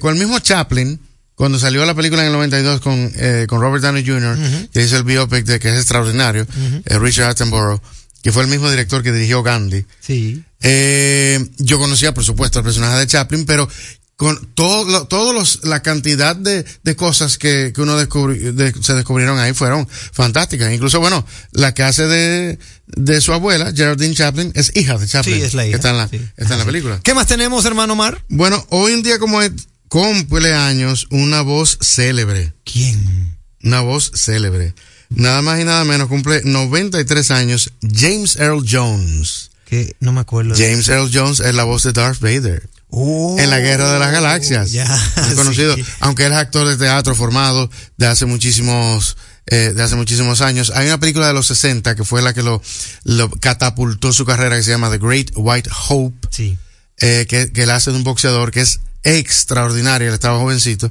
[0.00, 0.98] con el mismo Chaplin,
[1.34, 4.36] cuando salió la película en el 92 con, eh, con Robert Downey Jr.,
[4.72, 6.46] que hizo el biopic de que es extraordinario,
[6.84, 7.80] eh, Richard Attenborough,
[8.22, 9.84] que fue el mismo director que dirigió Gandhi.
[10.00, 10.42] Sí.
[10.62, 13.68] Eh, yo conocía, por supuesto, el personaje de Chaplin, pero
[14.16, 19.38] con todo, todos los, la cantidad de, de cosas que, que uno de- se descubrieron
[19.38, 20.70] ahí fueron fantásticas.
[20.74, 25.36] Incluso, bueno, la que hace de, de su abuela, Geraldine Chaplin, es hija de Chaplin.
[25.36, 25.70] Sí, es la hija.
[25.70, 26.04] Que está en la,
[26.36, 27.00] está en la película.
[27.02, 28.22] ¿Qué más tenemos, hermano Omar?
[28.28, 29.52] Bueno, hoy un día como es,
[29.88, 32.52] cumpleaños una voz célebre.
[32.64, 33.38] ¿Quién?
[33.62, 34.74] Una voz célebre.
[35.10, 39.50] Nada más y nada menos cumple 93 años James Earl Jones.
[39.66, 40.54] Que no me acuerdo.
[40.54, 42.68] de- James Earl Jones es la voz de Darth Vader.
[42.92, 44.72] Oh, en la Guerra de las Galaxias.
[44.72, 44.84] ya,
[45.26, 45.76] Muy conocido.
[45.76, 45.84] sí.
[46.00, 50.72] Aunque él es actor de teatro formado de hace muchísimos, eh, de hace muchísimos años.
[50.74, 52.60] Hay una película de los 60 que fue la que lo,
[53.04, 56.28] lo catapultó su carrera que se llama The Great White Hope.
[56.30, 56.58] Sí.
[56.98, 60.90] eh, que, que él hace de un boxeador que es extraordinario, él estaba jovencito.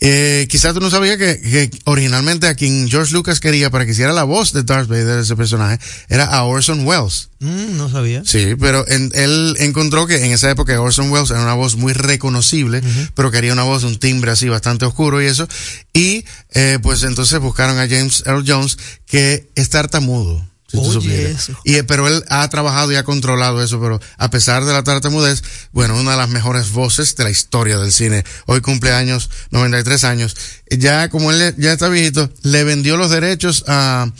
[0.00, 3.92] Eh, quizás tú no sabías que, que originalmente a quien George Lucas quería para que
[3.92, 5.78] hiciera la voz de Darth Vader, ese personaje,
[6.08, 7.28] era a Orson Welles.
[7.38, 8.22] Mm, no sabía.
[8.24, 11.92] Sí, pero en- él encontró que en esa época Orson Welles era una voz muy
[11.92, 12.82] reconocible,
[13.14, 15.46] pero quería una voz, un timbre así bastante oscuro y eso.
[15.92, 18.76] Y eh, pues entonces buscaron a James Earl Jones,
[19.06, 20.44] que es tartamudo.
[20.70, 21.42] Si tú Oye, supieras.
[21.42, 21.58] eso.
[21.64, 24.84] Y, eh, pero él ha trabajado y ha controlado eso, pero a pesar de la
[24.84, 25.42] tartamudez,
[25.72, 28.24] bueno, una de las mejores voces de la historia del cine.
[28.46, 30.36] Hoy cumpleaños, 93 años.
[30.70, 34.12] Ya como él ya está viejito, le vendió los derechos a,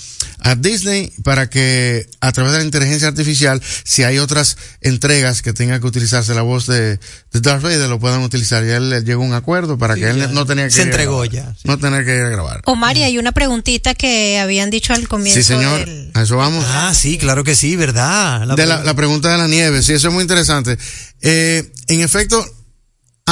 [0.43, 5.53] a Disney para que a través de la inteligencia artificial, si hay otras entregas que
[5.53, 8.64] tenga que utilizarse la voz de, de Darth Vader, lo puedan utilizar.
[8.64, 10.26] Ya él le llegó a un acuerdo para Sí, que él ya.
[10.28, 11.30] no tenía que Se ir a entregó grabar.
[11.30, 12.62] ya, No tener que ir a grabar.
[12.66, 15.41] Omar, y hay una preguntita que habían dicho al comienzo.
[15.41, 15.84] Sí, señor.
[15.84, 16.64] del- A eso vamos.
[16.68, 18.47] Ah, sí, claro que sí, ¿verdad?
[18.57, 20.76] de la, la pregunta de la nieve, sí, eso es muy interesante.
[21.22, 22.45] Eh, en efecto,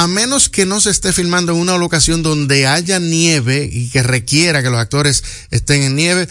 [0.01, 4.01] a menos que no se esté filmando en una locación donde haya nieve y que
[4.01, 6.27] requiera que los actores estén en nieve,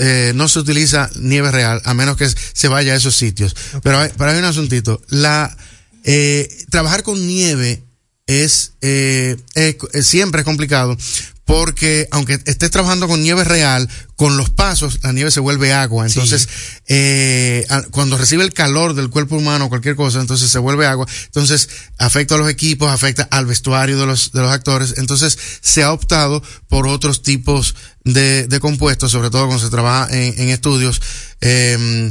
[0.00, 3.54] eh, no se utiliza nieve real, a menos que se vaya a esos sitios.
[3.82, 5.00] Pero, hay, pero hay un asuntito.
[5.08, 5.56] La,
[6.02, 7.84] eh, trabajar con nieve
[8.26, 10.96] es, eh, es- siempre es complicado
[11.44, 16.06] porque aunque estés trabajando con nieve real, con los pasos la nieve se vuelve agua.
[16.06, 16.48] Entonces,
[16.86, 21.06] eh, cuando recibe el calor del cuerpo humano o cualquier cosa, entonces se vuelve agua.
[21.26, 21.68] Entonces,
[21.98, 24.94] afecta a los equipos, afecta al vestuario de los, de los actores.
[24.98, 27.74] Entonces, se ha optado por otros tipos
[28.04, 31.00] de, de compuestos, sobre todo cuando se trabaja en, en estudios.
[31.40, 32.10] eh,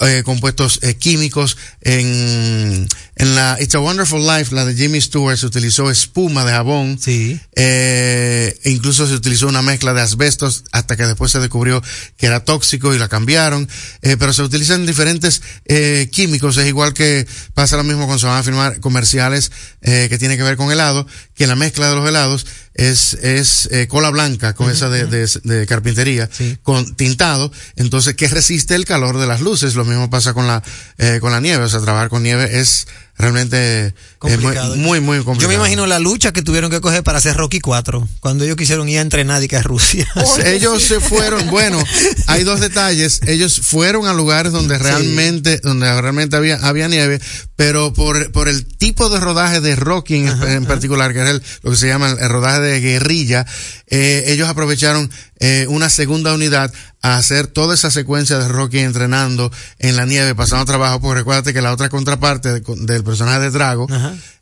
[0.00, 1.56] eh, compuestos eh, químicos.
[1.80, 6.52] En, en la It's a Wonderful Life, la de Jimmy Stewart, se utilizó espuma de
[6.52, 6.98] jabón.
[7.00, 7.40] Sí.
[7.54, 11.82] Eh, e incluso se utilizó una mezcla de asbestos hasta que después se descubrió
[12.16, 13.68] que era tóxico y la cambiaron.
[14.02, 16.56] Eh, pero se utilizan diferentes eh, químicos.
[16.56, 20.36] Es igual que pasa lo mismo cuando se van a firmar comerciales eh, que tienen
[20.36, 24.54] que ver con helado, que la mezcla de los helados es, es eh, cola blanca
[24.54, 26.28] con esa de, de, de carpintería,
[26.62, 29.74] con tintado, entonces que resiste el calor de las luces.
[29.74, 30.62] Lo mismo pasa con la,
[30.98, 31.64] eh, con la nieve.
[31.64, 33.94] O sea, trabajar con nieve es realmente
[34.26, 35.40] eh, muy, muy, muy complicado.
[35.40, 38.56] Yo me imagino la lucha que tuvieron que coger para hacer Rocky 4, cuando ellos
[38.56, 40.06] quisieron ir a entrenar y que a Rusia.
[40.44, 41.82] ellos se fueron, bueno,
[42.26, 47.20] hay dos detalles, ellos fueron a lugares donde realmente, donde realmente había, había nieve,
[47.56, 51.42] pero por, por el tipo de rodaje de Rocky en, en particular, que es el,
[51.62, 53.46] lo que se llama el rodaje de guerrilla,
[53.88, 55.10] eh, ellos aprovecharon
[55.40, 56.72] eh, una segunda unidad
[57.02, 61.52] a hacer toda esa secuencia de Rocky entrenando en la nieve, pasando trabajo, porque recuérdate
[61.52, 63.86] que la otra contraparte de- del personaje de Drago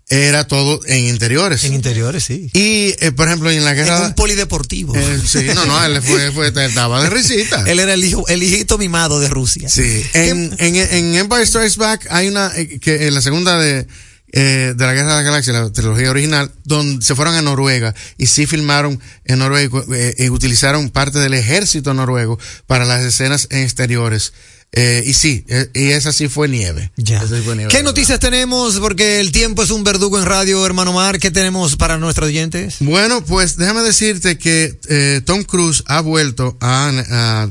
[0.08, 1.64] era todo en interiores.
[1.64, 2.50] En interiores, sí.
[2.52, 3.98] Y, eh, por ejemplo, en la guerra...
[3.98, 4.94] En un polideportivo.
[4.94, 7.64] Eh, sí, no, no, él fue, fue, estaba de risita.
[7.66, 9.68] Él era el hijo, el hijito mimado de Rusia.
[9.70, 10.04] Sí.
[10.12, 13.86] En, en, en Empire Strikes Back hay una, eh, que en la segunda de,
[14.32, 17.94] eh, de la Guerra de la Galaxia, la trilogía original, donde se fueron a Noruega
[18.18, 23.46] y sí filmaron en Noruega eh, y utilizaron parte del ejército noruego para las escenas
[23.50, 24.32] en exteriores.
[24.74, 26.90] Eh, y sí, eh, y esa sí fue nieve.
[26.96, 27.18] Ya.
[27.18, 27.70] Esa sí fue nieve.
[27.70, 28.78] ¿Qué noticias tenemos?
[28.78, 31.18] Porque el tiempo es un verdugo en radio, hermano Mar.
[31.18, 32.76] ¿Qué tenemos para nuestros oyentes?
[32.80, 37.50] Bueno, pues déjame decirte que eh, Tom Cruise ha vuelto a, a,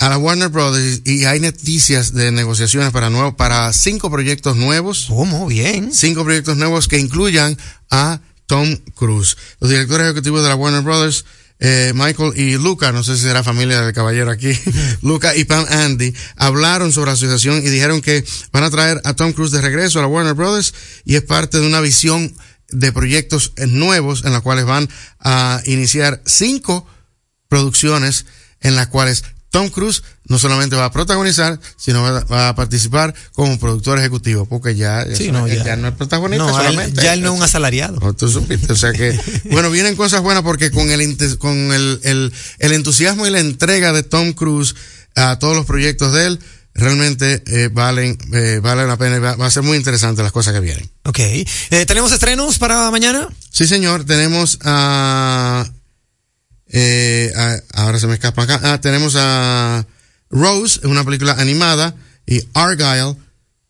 [0.00, 5.06] a la Warner Brothers y hay noticias de negociaciones para nuevo, para cinco proyectos nuevos.
[5.08, 5.46] ¿Cómo?
[5.46, 5.92] Bien.
[5.92, 7.56] Cinco proyectos nuevos que incluyan
[7.90, 9.36] a Tom Cruise.
[9.60, 11.26] Los directores ejecutivos de la Warner Brothers,
[11.58, 14.50] eh, Michael y Luca, no sé si será familia del caballero aquí,
[15.02, 19.12] Luca y Pam Andy, hablaron sobre la asociación y dijeron que van a traer a
[19.12, 20.72] Tom Cruise de regreso a la Warner Brothers
[21.04, 22.34] y es parte de una visión
[22.70, 24.88] de proyectos nuevos en las cuales van
[25.18, 26.86] a iniciar cinco
[27.48, 28.24] producciones
[28.60, 33.14] en las cuales Tom Cruise no solamente va a protagonizar, sino va, va a participar
[33.32, 35.64] como productor ejecutivo, porque ya, Sí, eso no, ya.
[35.64, 35.76] ya.
[35.76, 38.14] no es protagonista No, él- ya él no es un asalariado.
[38.14, 39.18] Tú supiste, o sea que,
[39.50, 43.92] bueno, vienen cosas buenas porque con el, con el, el, el entusiasmo y la entrega
[43.92, 44.74] de Tom Cruise
[45.16, 46.40] a todos los proyectos de él,
[46.72, 50.30] realmente eh, valen, eh, valen la pena y va, va a ser muy interesante las
[50.30, 50.88] cosas que vienen.
[51.04, 51.18] Ok.
[51.18, 51.46] Eh,
[51.86, 53.26] ¿Tenemos estrenos para mañana?
[53.50, 55.68] Sí, señor, tenemos a,
[56.70, 59.86] eh, a- ahora se me escapa acá, ah, tenemos a
[60.30, 61.94] Rose, una película animada,
[62.26, 63.16] y Argyle,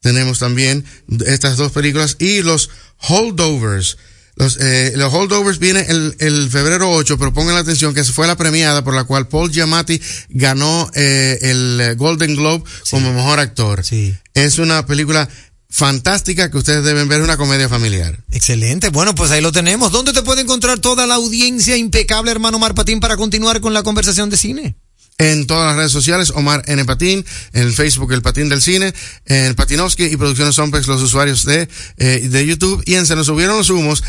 [0.01, 0.85] tenemos también
[1.27, 2.71] estas dos películas, y los
[3.09, 3.97] Holdovers.
[4.37, 8.27] Los, eh, los Holdovers viene el, el febrero 8, pero pongan la atención que fue
[8.27, 13.85] la premiada por la cual Paul Giamatti ganó eh, el Golden Globe como mejor actor.
[14.33, 15.29] Es una película
[15.71, 18.18] fantástica que ustedes deben ver, una comedia familiar.
[18.33, 18.91] Excelente.
[18.91, 19.93] Bueno, pues ahí lo tenemos.
[19.93, 23.83] ¿Dónde te puede encontrar toda la audiencia impecable, hermano Mar Patín, para continuar con la
[23.83, 24.77] conversación de cine?
[25.21, 26.83] en todas las redes sociales, Omar N.
[26.87, 28.95] Patín, en Facebook El Patín del Cine,
[29.27, 31.68] en Patinovsky y Producciones Sompex, los usuarios de,
[31.99, 34.03] eh, de YouTube, y en Se nos subieron los humos,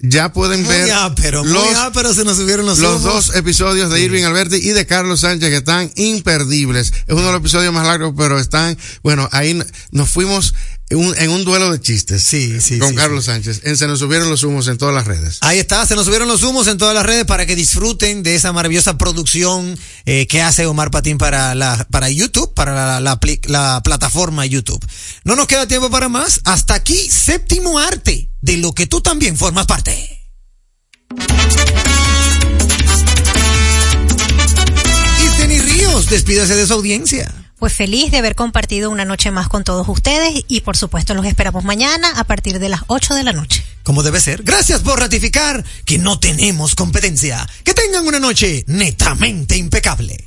[0.00, 3.90] ya pueden Muy ver ápero, muy los, ápero se nos subieron los los dos episodios
[3.90, 6.92] de Irving Alberti y de Carlos Sánchez que están imperdibles.
[7.06, 9.60] Es uno de los episodios más largos, pero están, bueno, ahí
[9.92, 10.54] nos fuimos
[10.90, 13.62] un- en un duelo de chistes sí, sí, con sí, Carlos Sánchez.
[13.64, 15.38] En Se nos subieron los humos en todas las redes.
[15.40, 18.34] Ahí está, se nos subieron los humos en todas las redes para que disfruten de
[18.34, 23.18] esa maravillosa producción eh, que hace Omar Patín para la para YouTube, para la, la
[23.20, 24.84] pli- la plataforma YouTube.
[25.24, 26.40] No nos queda tiempo para más.
[26.44, 30.20] Hasta aquí, séptimo arte, de lo que tú también formas parte.
[35.22, 37.32] Y Denis Ríos, despídase de su audiencia.
[37.64, 41.24] Pues feliz de haber compartido una noche más con todos ustedes y por supuesto los
[41.24, 43.64] esperamos mañana a partir de las 8 de la noche.
[43.82, 44.42] Como debe ser.
[44.42, 47.48] Gracias por ratificar que no tenemos competencia.
[47.64, 50.26] Que tengan una noche netamente impecable.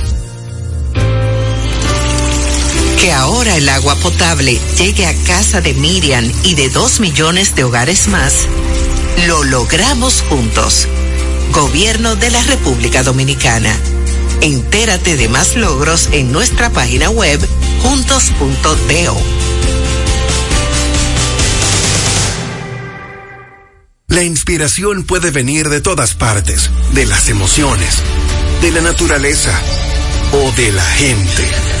[3.01, 7.63] Que ahora el agua potable llegue a casa de Miriam y de dos millones de
[7.63, 8.45] hogares más,
[9.25, 10.87] lo logramos juntos.
[11.51, 13.75] Gobierno de la República Dominicana.
[14.41, 17.39] Entérate de más logros en nuestra página web
[17.81, 19.17] juntos.do.
[24.09, 27.95] La inspiración puede venir de todas partes, de las emociones,
[28.61, 29.59] de la naturaleza
[30.33, 31.80] o de la gente.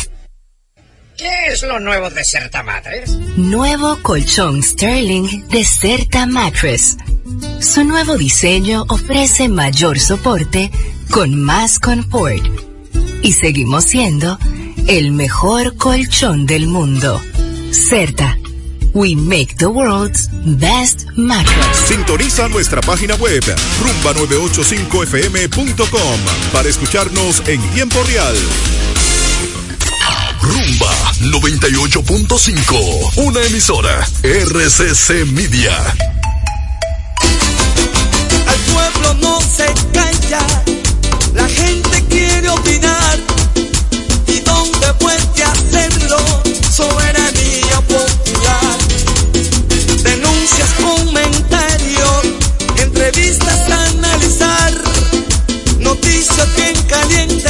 [1.21, 3.11] ¿Qué es lo nuevo de Certa Mattress?
[3.37, 6.97] Nuevo colchón Sterling de Certa Mattress.
[7.59, 10.71] Su nuevo diseño ofrece mayor soporte
[11.11, 12.43] con más confort.
[13.21, 14.39] Y seguimos siendo
[14.87, 17.21] el mejor colchón del mundo.
[17.71, 18.35] Certa.
[18.95, 21.77] We make the world's best mattress.
[21.87, 26.19] Sintoniza nuestra página web rumba985fm.com
[26.51, 28.35] para escucharnos en tiempo real.
[30.41, 30.90] Rumba
[31.23, 35.77] 98.5, una emisora RCC Media.
[38.47, 40.45] Al pueblo no se calla,
[41.33, 43.19] la gente quiere opinar.
[44.27, 46.17] ¿Y dónde puede hacerlo?
[46.71, 48.77] Soberanía popular.
[50.03, 52.21] Denuncias, comentarios,
[52.77, 54.73] entrevistas analizar.
[55.79, 57.40] Noticias bien calientes,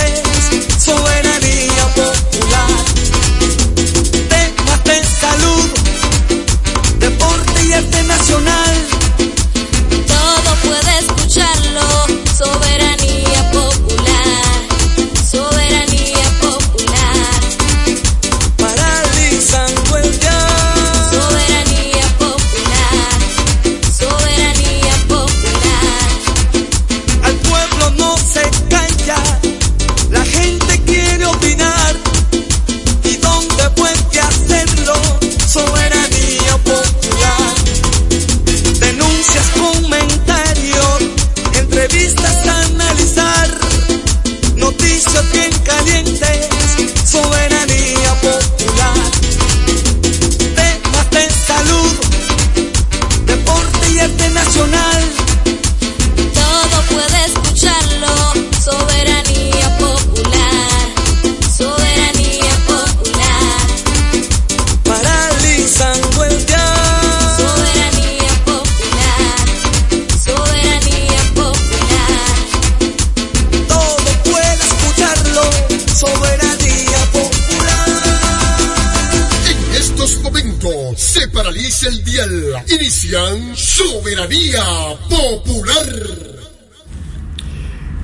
[82.68, 84.64] Inician Soberanía
[85.08, 85.88] Popular.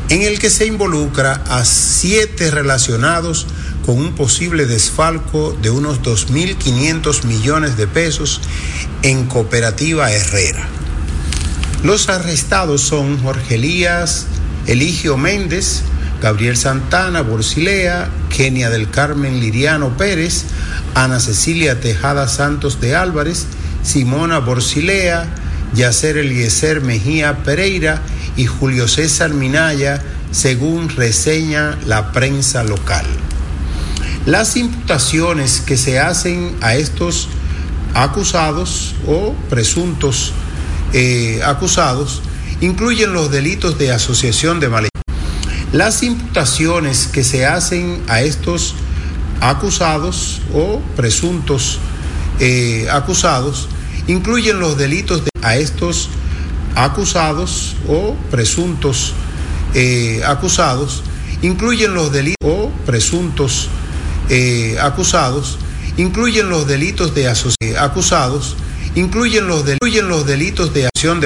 [0.09, 3.47] en el que se involucra a siete relacionados
[3.89, 8.39] con un posible desfalco de unos 2.500 millones de pesos
[9.01, 10.67] en Cooperativa Herrera.
[11.83, 14.27] Los arrestados son Jorge Elías,
[14.67, 15.81] Eligio Méndez,
[16.21, 20.43] Gabriel Santana Borsilea, Kenia del Carmen Liriano Pérez,
[20.93, 23.47] Ana Cecilia Tejada Santos de Álvarez,
[23.81, 25.25] Simona Borsilea,
[25.73, 28.03] Yacer Eliezer Mejía Pereira
[28.37, 33.07] y Julio César Minaya, según reseña la prensa local.
[34.25, 37.29] Las imputaciones que se hacen a estos
[37.93, 40.33] acusados o presuntos
[40.93, 42.21] eh, acusados
[42.61, 44.89] incluyen los delitos de asociación de malhechores.
[45.71, 48.75] Las imputaciones que se hacen a estos
[49.39, 51.79] acusados o presuntos
[52.39, 53.69] eh, acusados
[54.07, 56.09] incluyen los delitos de a estos
[56.75, 59.13] acusados o presuntos
[59.73, 61.03] eh, acusados
[61.41, 63.69] incluyen los delitos o presuntos
[64.29, 65.57] eh, acusados
[65.97, 67.27] incluyen los delitos de
[67.77, 68.55] acusados
[68.95, 71.17] incluyen los, incluyen los delitos de acción de